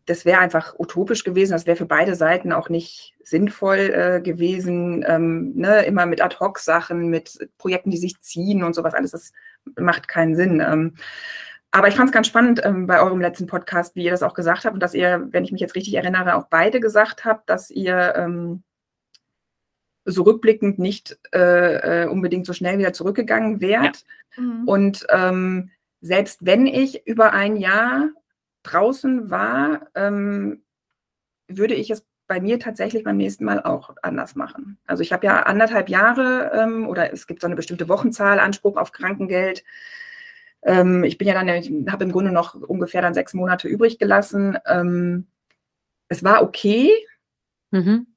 [0.06, 1.54] das wäre einfach utopisch gewesen.
[1.54, 5.04] Das wäre für beide Seiten auch nicht sinnvoll äh, gewesen.
[5.08, 5.84] Ähm, ne?
[5.86, 9.12] Immer mit Ad-Hoc-Sachen, mit Projekten, die sich ziehen und sowas alles.
[9.12, 9.34] Das
[9.78, 10.60] macht keinen Sinn.
[10.60, 10.94] Ähm,
[11.72, 14.34] aber ich fand es ganz spannend ähm, bei eurem letzten Podcast, wie ihr das auch
[14.34, 17.50] gesagt habt und dass ihr, wenn ich mich jetzt richtig erinnere, auch beide gesagt habt,
[17.50, 18.64] dass ihr ähm,
[20.06, 24.06] so rückblickend nicht äh, äh, unbedingt so schnell wieder zurückgegangen wärt.
[24.38, 24.44] Ja.
[24.44, 24.68] Mhm.
[24.68, 28.10] Und ähm, selbst wenn ich über ein Jahr
[28.72, 30.64] draußen war, ähm,
[31.48, 34.78] würde ich es bei mir tatsächlich beim nächsten Mal auch anders machen.
[34.88, 38.78] Also ich habe ja anderthalb Jahre ähm, oder es gibt so eine bestimmte Wochenzahl, Anspruch
[38.78, 39.64] auf Krankengeld.
[40.64, 44.00] Ähm, ich bin ja dann, ich habe im Grunde noch ungefähr dann sechs Monate übrig
[44.00, 44.58] gelassen.
[44.66, 45.28] Ähm,
[46.08, 46.92] es war okay,
[47.72, 48.08] mhm.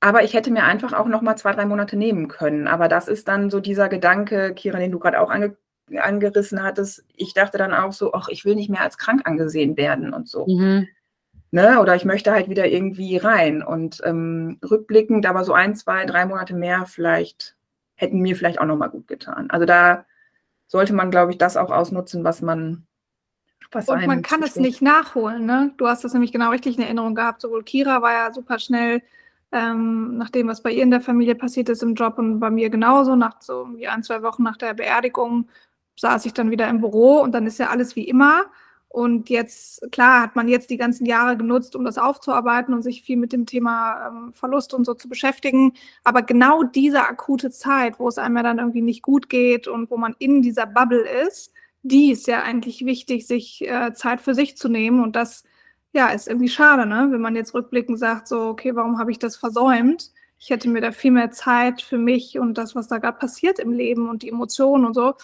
[0.00, 2.66] aber ich hätte mir einfach auch noch mal zwei, drei Monate nehmen können.
[2.66, 5.56] Aber das ist dann so dieser Gedanke, Kira, den du gerade auch ange
[5.94, 9.76] angerissen hattest, ich dachte dann auch so, ach, ich will nicht mehr als krank angesehen
[9.76, 10.46] werden und so.
[10.46, 10.88] Mhm.
[11.50, 11.80] Ne?
[11.80, 13.62] Oder ich möchte halt wieder irgendwie rein.
[13.62, 17.56] Und ähm, rückblickend, aber so ein, zwei, drei Monate mehr vielleicht
[17.94, 19.50] hätten mir vielleicht auch nochmal gut getan.
[19.50, 20.04] Also da
[20.66, 22.86] sollte man, glaube ich, das auch ausnutzen, was man.
[23.72, 25.44] Was und man kann es nicht nachholen.
[25.44, 25.72] Ne?
[25.76, 27.40] Du hast das nämlich genau richtig in Erinnerung gehabt.
[27.40, 29.02] Sowohl Kira war ja super schnell
[29.52, 32.50] ähm, nach dem, was bei ihr in der Familie passiert ist im Job und bei
[32.50, 35.48] mir genauso, nach so irgendwie ein, zwei Wochen nach der Beerdigung
[35.96, 38.46] saß ich dann wieder im Büro und dann ist ja alles wie immer.
[38.88, 43.02] Und jetzt, klar, hat man jetzt die ganzen Jahre genutzt, um das aufzuarbeiten und sich
[43.02, 45.74] viel mit dem Thema ähm, Verlust und so zu beschäftigen.
[46.02, 49.90] Aber genau diese akute Zeit, wo es einem ja dann irgendwie nicht gut geht und
[49.90, 54.34] wo man in dieser Bubble ist, die ist ja eigentlich wichtig, sich äh, Zeit für
[54.34, 55.02] sich zu nehmen.
[55.02, 55.44] Und das,
[55.92, 57.08] ja, ist irgendwie schade, ne?
[57.10, 60.10] wenn man jetzt rückblickend sagt, so, okay, warum habe ich das versäumt?
[60.38, 63.58] Ich hätte mir da viel mehr Zeit für mich und das, was da gerade passiert
[63.58, 65.14] im Leben und die Emotionen und so,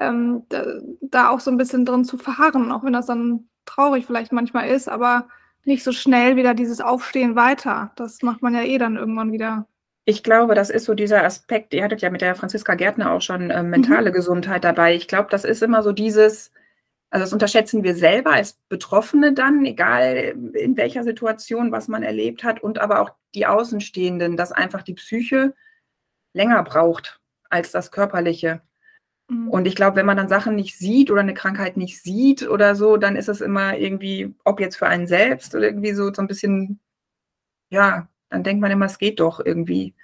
[0.00, 0.64] ähm, da,
[1.00, 4.68] da, auch so ein bisschen drin zu verharren, auch wenn das dann traurig vielleicht manchmal
[4.68, 5.28] ist, aber
[5.64, 7.92] nicht so schnell wieder dieses Aufstehen weiter.
[7.96, 9.66] Das macht man ja eh dann irgendwann wieder.
[10.04, 13.20] Ich glaube, das ist so dieser Aspekt, ihr hattet ja mit der Franziska Gärtner auch
[13.20, 14.14] schon äh, mentale mhm.
[14.14, 14.94] Gesundheit dabei.
[14.94, 16.52] Ich glaube, das ist immer so dieses,
[17.10, 22.44] also das unterschätzen wir selber als Betroffene dann, egal in welcher Situation, was man erlebt
[22.44, 25.54] hat, und aber auch die Außenstehenden, dass einfach die Psyche
[26.34, 27.20] länger braucht
[27.50, 28.62] als das Körperliche.
[29.28, 29.48] Mhm.
[29.48, 32.74] Und ich glaube, wenn man dann Sachen nicht sieht oder eine Krankheit nicht sieht oder
[32.74, 36.22] so, dann ist es immer irgendwie, ob jetzt für einen selbst oder irgendwie so, so
[36.22, 36.80] ein bisschen,
[37.70, 39.94] ja, dann denkt man immer, es geht doch irgendwie.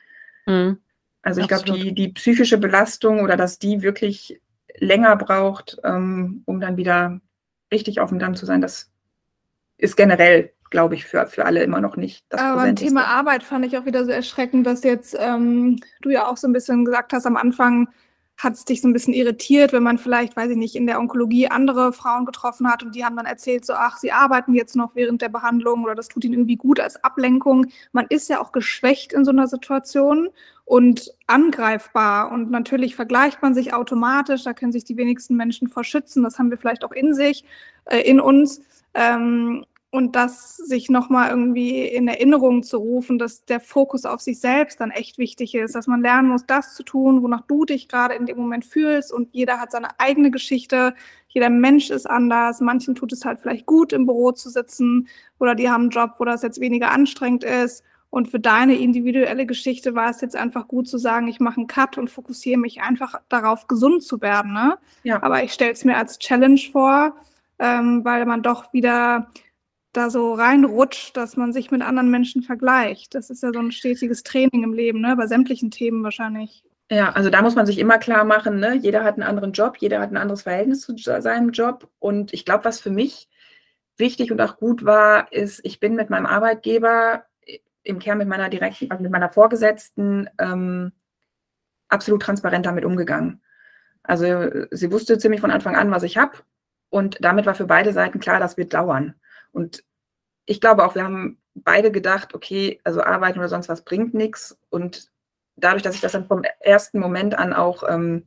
[0.47, 0.79] Mhm.
[1.23, 4.41] Also ich glaube, die, die psychische Belastung oder dass die wirklich
[4.77, 7.21] länger braucht, ähm, um dann wieder
[7.71, 8.91] richtig auf dem Damm zu sein, das
[9.79, 13.45] ist generell, glaube ich, für, für alle immer noch nicht das Aber beim Thema Arbeit
[13.45, 16.85] fand ich auch wieder so erschreckend, dass jetzt ähm, du ja auch so ein bisschen
[16.85, 17.89] gesagt hast am Anfang,
[18.43, 20.99] hat es dich so ein bisschen irritiert, wenn man vielleicht, weiß ich nicht, in der
[20.99, 24.75] Onkologie andere Frauen getroffen hat und die haben dann erzählt, so, ach, sie arbeiten jetzt
[24.75, 27.67] noch während der Behandlung oder das tut ihnen irgendwie gut als Ablenkung.
[27.93, 30.29] Man ist ja auch geschwächt in so einer Situation
[30.65, 35.85] und angreifbar und natürlich vergleicht man sich automatisch, da können sich die wenigsten Menschen vor
[35.85, 37.45] schützen, das haben wir vielleicht auch in sich,
[37.85, 38.61] äh, in uns.
[38.95, 44.41] Ähm, und das sich nochmal irgendwie in Erinnerung zu rufen, dass der Fokus auf sich
[44.41, 47.89] selbst dann echt wichtig ist, dass man lernen muss, das zu tun, wonach du dich
[47.89, 50.95] gerade in dem Moment fühlst und jeder hat seine eigene Geschichte,
[51.29, 55.55] jeder Mensch ist anders, manchen tut es halt vielleicht gut, im Büro zu sitzen oder
[55.55, 59.95] die haben einen Job, wo das jetzt weniger anstrengend ist und für deine individuelle Geschichte
[59.95, 63.21] war es jetzt einfach gut zu sagen, ich mache einen Cut und fokussiere mich einfach
[63.29, 64.55] darauf, gesund zu werden.
[64.55, 64.79] Ne?
[65.03, 65.23] Ja.
[65.23, 67.15] Aber ich stelle es mir als Challenge vor,
[67.59, 69.31] ähm, weil man doch wieder
[69.93, 73.15] da so reinrutscht, dass man sich mit anderen Menschen vergleicht.
[73.15, 75.17] Das ist ja so ein stetiges Training im Leben, ne?
[75.17, 76.65] bei sämtlichen Themen wahrscheinlich.
[76.91, 78.75] Ja, also da muss man sich immer klar machen, ne?
[78.75, 81.89] jeder hat einen anderen Job, jeder hat ein anderes Verhältnis zu seinem Job.
[81.99, 83.29] Und ich glaube, was für mich
[83.97, 87.25] wichtig und auch gut war, ist, ich bin mit meinem Arbeitgeber
[87.85, 90.93] im Kern mit meiner direkten, also mit meiner Vorgesetzten ähm,
[91.89, 93.43] absolut transparent damit umgegangen.
[94.03, 96.39] Also sie wusste ziemlich von Anfang an, was ich habe.
[96.91, 99.15] Und damit war für beide Seiten klar, das wird dauern.
[99.53, 99.85] Und
[100.47, 104.59] ich glaube auch, wir haben beide gedacht, okay, also arbeiten oder sonst was bringt nichts.
[104.71, 105.11] Und
[105.57, 108.27] dadurch, dass ich das dann vom ersten Moment an auch ähm,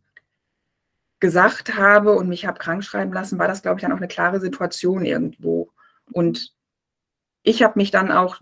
[1.20, 4.08] gesagt habe und mich habe krank schreiben lassen, war das, glaube ich, dann auch eine
[4.08, 5.72] klare Situation irgendwo.
[6.12, 6.54] Und
[7.44, 8.40] ich habe mich dann auch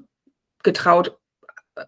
[0.63, 1.19] getraut,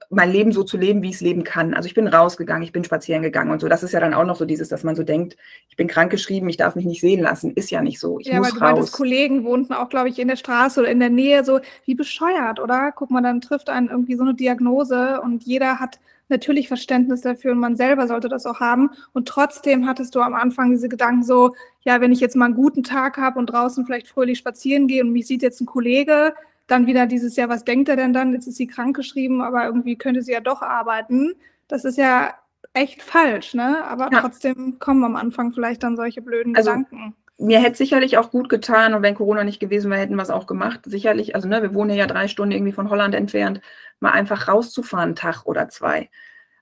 [0.10, 1.74] mein Leben so zu leben, wie ich es leben kann.
[1.74, 3.68] Also ich bin rausgegangen, ich bin spazieren gegangen und so.
[3.68, 5.38] Das ist ja dann auch noch so dieses, dass man so denkt,
[5.70, 7.52] ich bin krankgeschrieben, ich darf mich nicht sehen lassen.
[7.54, 8.20] Ist ja nicht so.
[8.20, 8.92] Ich ja, muss weil raus.
[8.92, 12.60] Kollegen wohnten auch, glaube ich, in der Straße oder in der Nähe so, wie bescheuert,
[12.60, 12.92] oder?
[12.96, 17.52] Guck mal, dann trifft einen irgendwie so eine Diagnose und jeder hat natürlich Verständnis dafür
[17.52, 18.90] und man selber sollte das auch haben.
[19.14, 22.56] Und trotzdem hattest du am Anfang diese Gedanken so, ja, wenn ich jetzt mal einen
[22.56, 26.34] guten Tag habe und draußen vielleicht fröhlich spazieren gehe und mich sieht jetzt ein Kollege,
[26.68, 28.34] dann wieder dieses Jahr, was denkt er denn dann?
[28.34, 31.34] Jetzt ist sie krankgeschrieben, aber irgendwie könnte sie ja doch arbeiten.
[31.68, 32.34] Das ist ja
[32.74, 33.86] echt falsch, ne?
[33.86, 34.22] Aber ja.
[34.22, 37.16] trotzdem kommen am Anfang vielleicht dann solche blöden also, Gedanken.
[37.38, 40.30] Mir hätte sicherlich auch gut getan, und wenn Corona nicht gewesen wäre, hätten wir es
[40.30, 40.82] auch gemacht.
[40.86, 43.62] Sicherlich, also ne, wir wohnen ja drei Stunden irgendwie von Holland entfernt,
[44.00, 46.10] mal einfach rauszufahren, einen Tag oder zwei.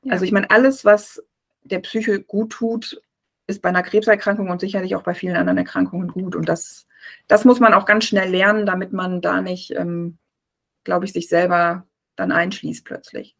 [0.01, 0.14] Ja.
[0.14, 1.24] Also ich meine, alles, was
[1.64, 3.01] der Psyche gut tut,
[3.48, 6.36] ist bei einer Krebserkrankung und sicherlich auch bei vielen anderen Erkrankungen gut.
[6.36, 6.88] Und das
[7.28, 10.18] das muss man auch ganz schnell lernen, damit man da nicht, ähm,
[10.84, 13.36] glaube ich, sich selber dann einschließt plötzlich.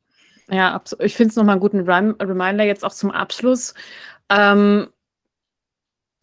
[0.49, 1.06] Ja, absolut.
[1.06, 3.74] Ich finde es nochmal einen guten Rem Reminder jetzt auch zum Abschluss.
[4.30, 4.89] Ähm,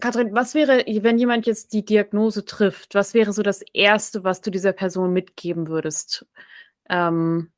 [0.00, 4.40] Katrin, was wäre, wenn jemand jetzt die Diagnose trifft, was wäre so das Erste, was
[4.40, 6.26] du dieser Person mitgeben würdest?
[6.88, 7.52] Ähm,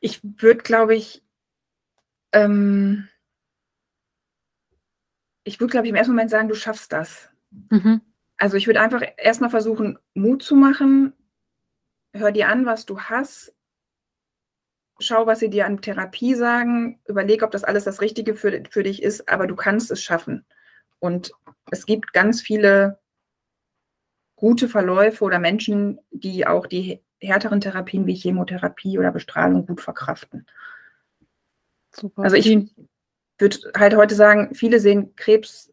[0.00, 1.22] ich würde, glaube ich,
[2.32, 3.08] ähm,
[5.44, 7.28] ich würde, glaube ich, im ersten Moment sagen, du schaffst das.
[7.70, 8.00] Mhm.
[8.36, 11.12] Also ich würde einfach erstmal versuchen, Mut zu machen.
[12.12, 13.54] Hör dir an, was du hast.
[14.98, 17.00] Schau, was sie dir an Therapie sagen.
[17.06, 20.44] Überleg, ob das alles das Richtige für, für dich ist, aber du kannst es schaffen.
[20.98, 21.32] Und
[21.70, 22.98] es gibt ganz viele
[24.36, 30.46] gute Verläufe oder Menschen, die auch die härteren Therapien wie Chemotherapie oder Bestrahlung gut verkraften.
[31.92, 32.22] Super.
[32.22, 32.70] Also ich,
[33.40, 35.72] würde halt heute sagen, viele sehen Krebs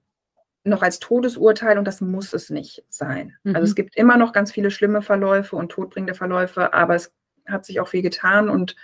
[0.64, 3.36] noch als Todesurteil und das muss es nicht sein.
[3.44, 3.56] Mhm.
[3.56, 7.14] Also es gibt immer noch ganz viele schlimme Verläufe und todbringende Verläufe, aber es
[7.46, 8.76] hat sich auch viel getan und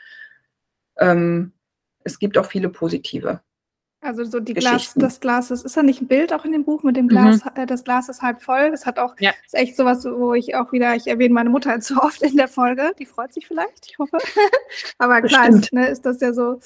[0.97, 1.51] ähm,
[2.03, 3.41] es gibt auch viele positive.
[3.99, 6.65] Also so die Glas, das Glas ist, ist da nicht ein Bild auch in dem
[6.65, 7.51] Buch mit dem Glas, mhm.
[7.55, 8.71] äh, das Glas ist halb voll.
[8.71, 9.31] Das hat auch, ja.
[9.45, 12.35] ist echt sowas, wo ich auch wieder, ich erwähne meine Mutter halt so oft in
[12.35, 14.17] der Folge, die freut sich vielleicht, ich hoffe.
[14.97, 16.59] Aber klar ist, ne, ist das ja so,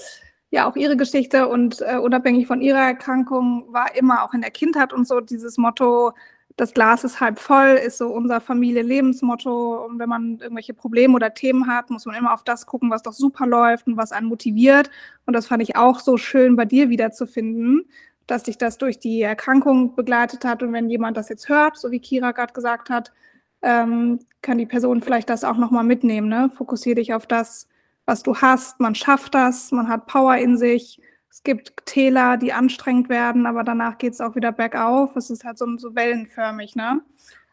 [0.49, 4.51] ja auch ihre Geschichte und äh, unabhängig von ihrer Erkrankung war immer auch in der
[4.51, 6.13] Kindheit und so dieses Motto,
[6.57, 9.85] das Glas ist halb voll, ist so unser Familie-Lebensmotto.
[9.85, 13.03] Und wenn man irgendwelche Probleme oder Themen hat, muss man immer auf das gucken, was
[13.03, 14.89] doch super läuft und was einen motiviert.
[15.27, 17.87] Und das fand ich auch so schön bei dir wiederzufinden,
[18.25, 20.63] dass dich das durch die Erkrankung begleitet hat.
[20.63, 23.13] Und wenn jemand das jetzt hört, so wie Kira gerade gesagt hat,
[23.61, 26.27] ähm, kann die Person vielleicht das auch nochmal mitnehmen.
[26.27, 26.49] Ne?
[26.55, 27.67] Fokussiere dich auf das,
[28.07, 28.79] was du hast.
[28.79, 30.99] Man schafft das, man hat Power in sich.
[31.29, 35.15] Es gibt Täler, die anstrengend werden, aber danach geht es auch wieder bergauf.
[35.15, 37.01] Es ist halt so, so wellenförmig, ne?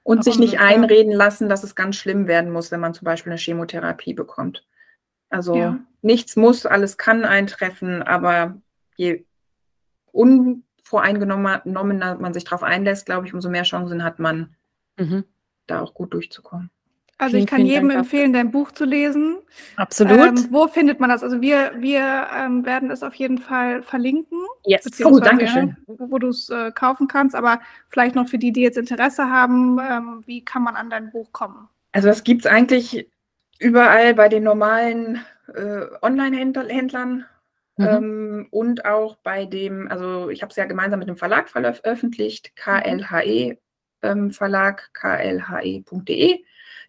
[0.05, 3.32] Und sich nicht einreden lassen, dass es ganz schlimm werden muss, wenn man zum Beispiel
[3.32, 4.66] eine Chemotherapie bekommt.
[5.28, 5.78] Also ja.
[6.02, 8.61] nichts muss, alles kann eintreffen, aber
[8.96, 9.24] je
[10.12, 14.55] unvoreingenommener man sich darauf einlässt, glaube ich, umso mehr Chancen hat man,
[14.98, 15.24] mhm.
[15.66, 16.70] da auch gut durchzukommen.
[17.16, 19.36] Also vielen, ich kann jedem Dank empfehlen, dein Buch zu lesen.
[19.76, 20.18] Absolut.
[20.18, 21.22] Ähm, wo findet man das?
[21.22, 24.38] Also wir, wir ähm, werden es auf jeden Fall verlinken.
[24.66, 24.86] Yes.
[25.04, 25.76] Oh, danke schön.
[25.86, 27.36] wo, wo du es äh, kaufen kannst.
[27.36, 31.10] Aber vielleicht noch für die, die jetzt Interesse haben, ähm, wie kann man an dein
[31.10, 31.68] Buch kommen?
[31.92, 33.08] Also das gibt es eigentlich
[33.60, 35.20] überall bei den normalen
[35.54, 37.26] äh, Online-Händlern.
[37.76, 37.86] Mhm.
[37.86, 42.54] Ähm, und auch bei dem, also ich habe es ja gemeinsam mit dem Verlag veröffentlicht,
[42.56, 43.58] KLHE
[44.02, 46.44] ähm, Verlag, klhe.de.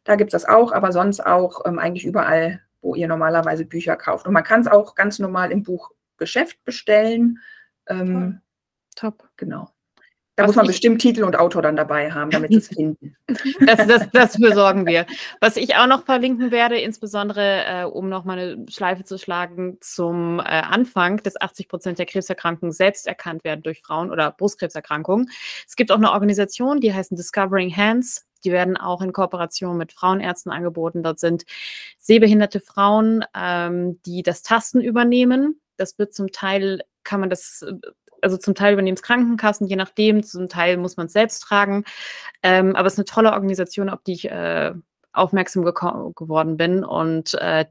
[0.06, 3.98] Da gibt es das auch, aber sonst auch ähm, eigentlich überall, wo ihr normalerweise Bücher
[3.98, 4.26] kauft.
[4.26, 7.40] Und man kann es auch ganz normal im Buchgeschäft bestellen.
[7.88, 8.40] Ähm,
[8.96, 9.28] Top.
[9.36, 9.70] Genau.
[10.38, 13.16] Da muss man bestimmt Titel und Autor dann dabei haben, damit sie es finden.
[13.66, 15.06] Das, das, das besorgen wir.
[15.40, 19.78] Was ich auch noch verlinken werde, insbesondere äh, um noch mal eine Schleife zu schlagen
[19.80, 25.30] zum äh, Anfang, dass 80 Prozent der Krebserkrankungen selbst erkannt werden durch Frauen oder Brustkrebserkrankungen.
[25.66, 28.26] Es gibt auch eine Organisation, die heißt Discovering Hands.
[28.46, 31.04] Die werden auch in Kooperation mit Frauenärzten angeboten.
[31.04, 31.44] Dort sind
[31.98, 35.60] sehbehinderte Frauen, ähm, die das Tasten übernehmen.
[35.78, 37.66] Das wird zum Teil, kann man das
[38.22, 41.84] also zum Teil übernehmen es Krankenkassen, je nachdem, zum Teil muss man es selbst tragen.
[42.42, 44.74] Ähm, aber es ist eine tolle Organisation, auf die ich äh,
[45.14, 47.66] aufmerksam geworden bin und äh,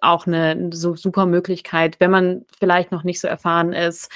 [0.00, 4.10] auch eine so super Möglichkeit, wenn man vielleicht noch nicht so erfahren ist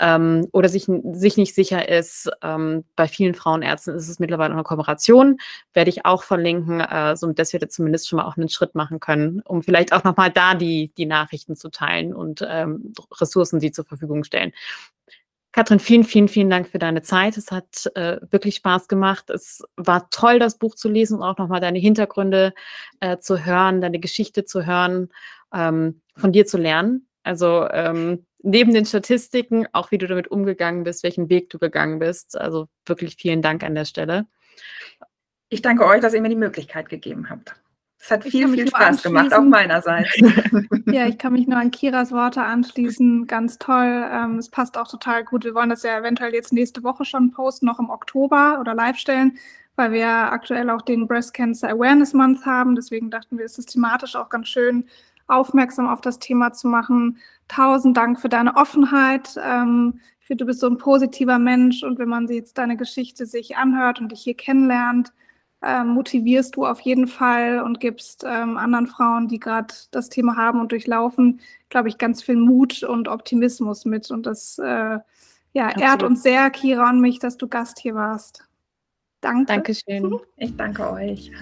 [0.00, 2.30] ähm, oder sich, sich nicht sicher ist.
[2.42, 5.38] Ähm, bei vielen Frauenärzten ist es mittlerweile eine Kooperation,
[5.74, 8.74] werde ich auch verlinken, äh, so dass wir da zumindest schon mal auch einen Schritt
[8.74, 13.60] machen können, um vielleicht auch nochmal da die, die Nachrichten zu teilen und ähm, Ressourcen,
[13.60, 14.52] die zur Verfügung stellen.
[15.58, 17.36] Katrin, vielen, vielen, vielen Dank für deine Zeit.
[17.36, 19.28] Es hat äh, wirklich Spaß gemacht.
[19.28, 22.54] Es war toll, das Buch zu lesen und auch nochmal deine Hintergründe
[23.00, 25.08] äh, zu hören, deine Geschichte zu hören,
[25.52, 27.08] ähm, von dir zu lernen.
[27.24, 31.98] Also ähm, neben den Statistiken, auch wie du damit umgegangen bist, welchen Weg du gegangen
[31.98, 32.40] bist.
[32.40, 34.28] Also wirklich vielen Dank an der Stelle.
[35.48, 37.56] Ich danke euch, dass ihr mir die Möglichkeit gegeben habt.
[38.00, 40.16] Es hat viel, viel Spaß gemacht, auch meinerseits.
[40.86, 43.26] ja, ich kann mich nur an Kiras Worte anschließen.
[43.26, 44.06] Ganz toll.
[44.10, 45.44] Ähm, es passt auch total gut.
[45.44, 48.96] Wir wollen das ja eventuell jetzt nächste Woche schon posten, noch im Oktober oder live
[48.96, 49.38] stellen,
[49.76, 52.76] weil wir aktuell auch den Breast Cancer Awareness Month haben.
[52.76, 54.86] Deswegen dachten wir, es ist thematisch auch ganz schön,
[55.26, 57.18] aufmerksam auf das Thema zu machen.
[57.48, 59.36] Tausend Dank für deine Offenheit.
[59.44, 63.26] Ähm, ich finde, du bist so ein positiver Mensch und wenn man jetzt deine Geschichte
[63.26, 65.12] sich anhört und dich hier kennenlernt,
[65.62, 70.36] ähm, motivierst du auf jeden Fall und gibst ähm, anderen Frauen, die gerade das Thema
[70.36, 74.10] haben und durchlaufen, glaube ich, ganz viel Mut und Optimismus mit.
[74.10, 74.98] Und das äh,
[75.52, 78.44] ja, ehrt uns sehr, Kira und mich, dass du Gast hier warst.
[79.20, 79.46] Danke.
[79.46, 80.16] Dankeschön.
[80.36, 81.32] Ich danke euch.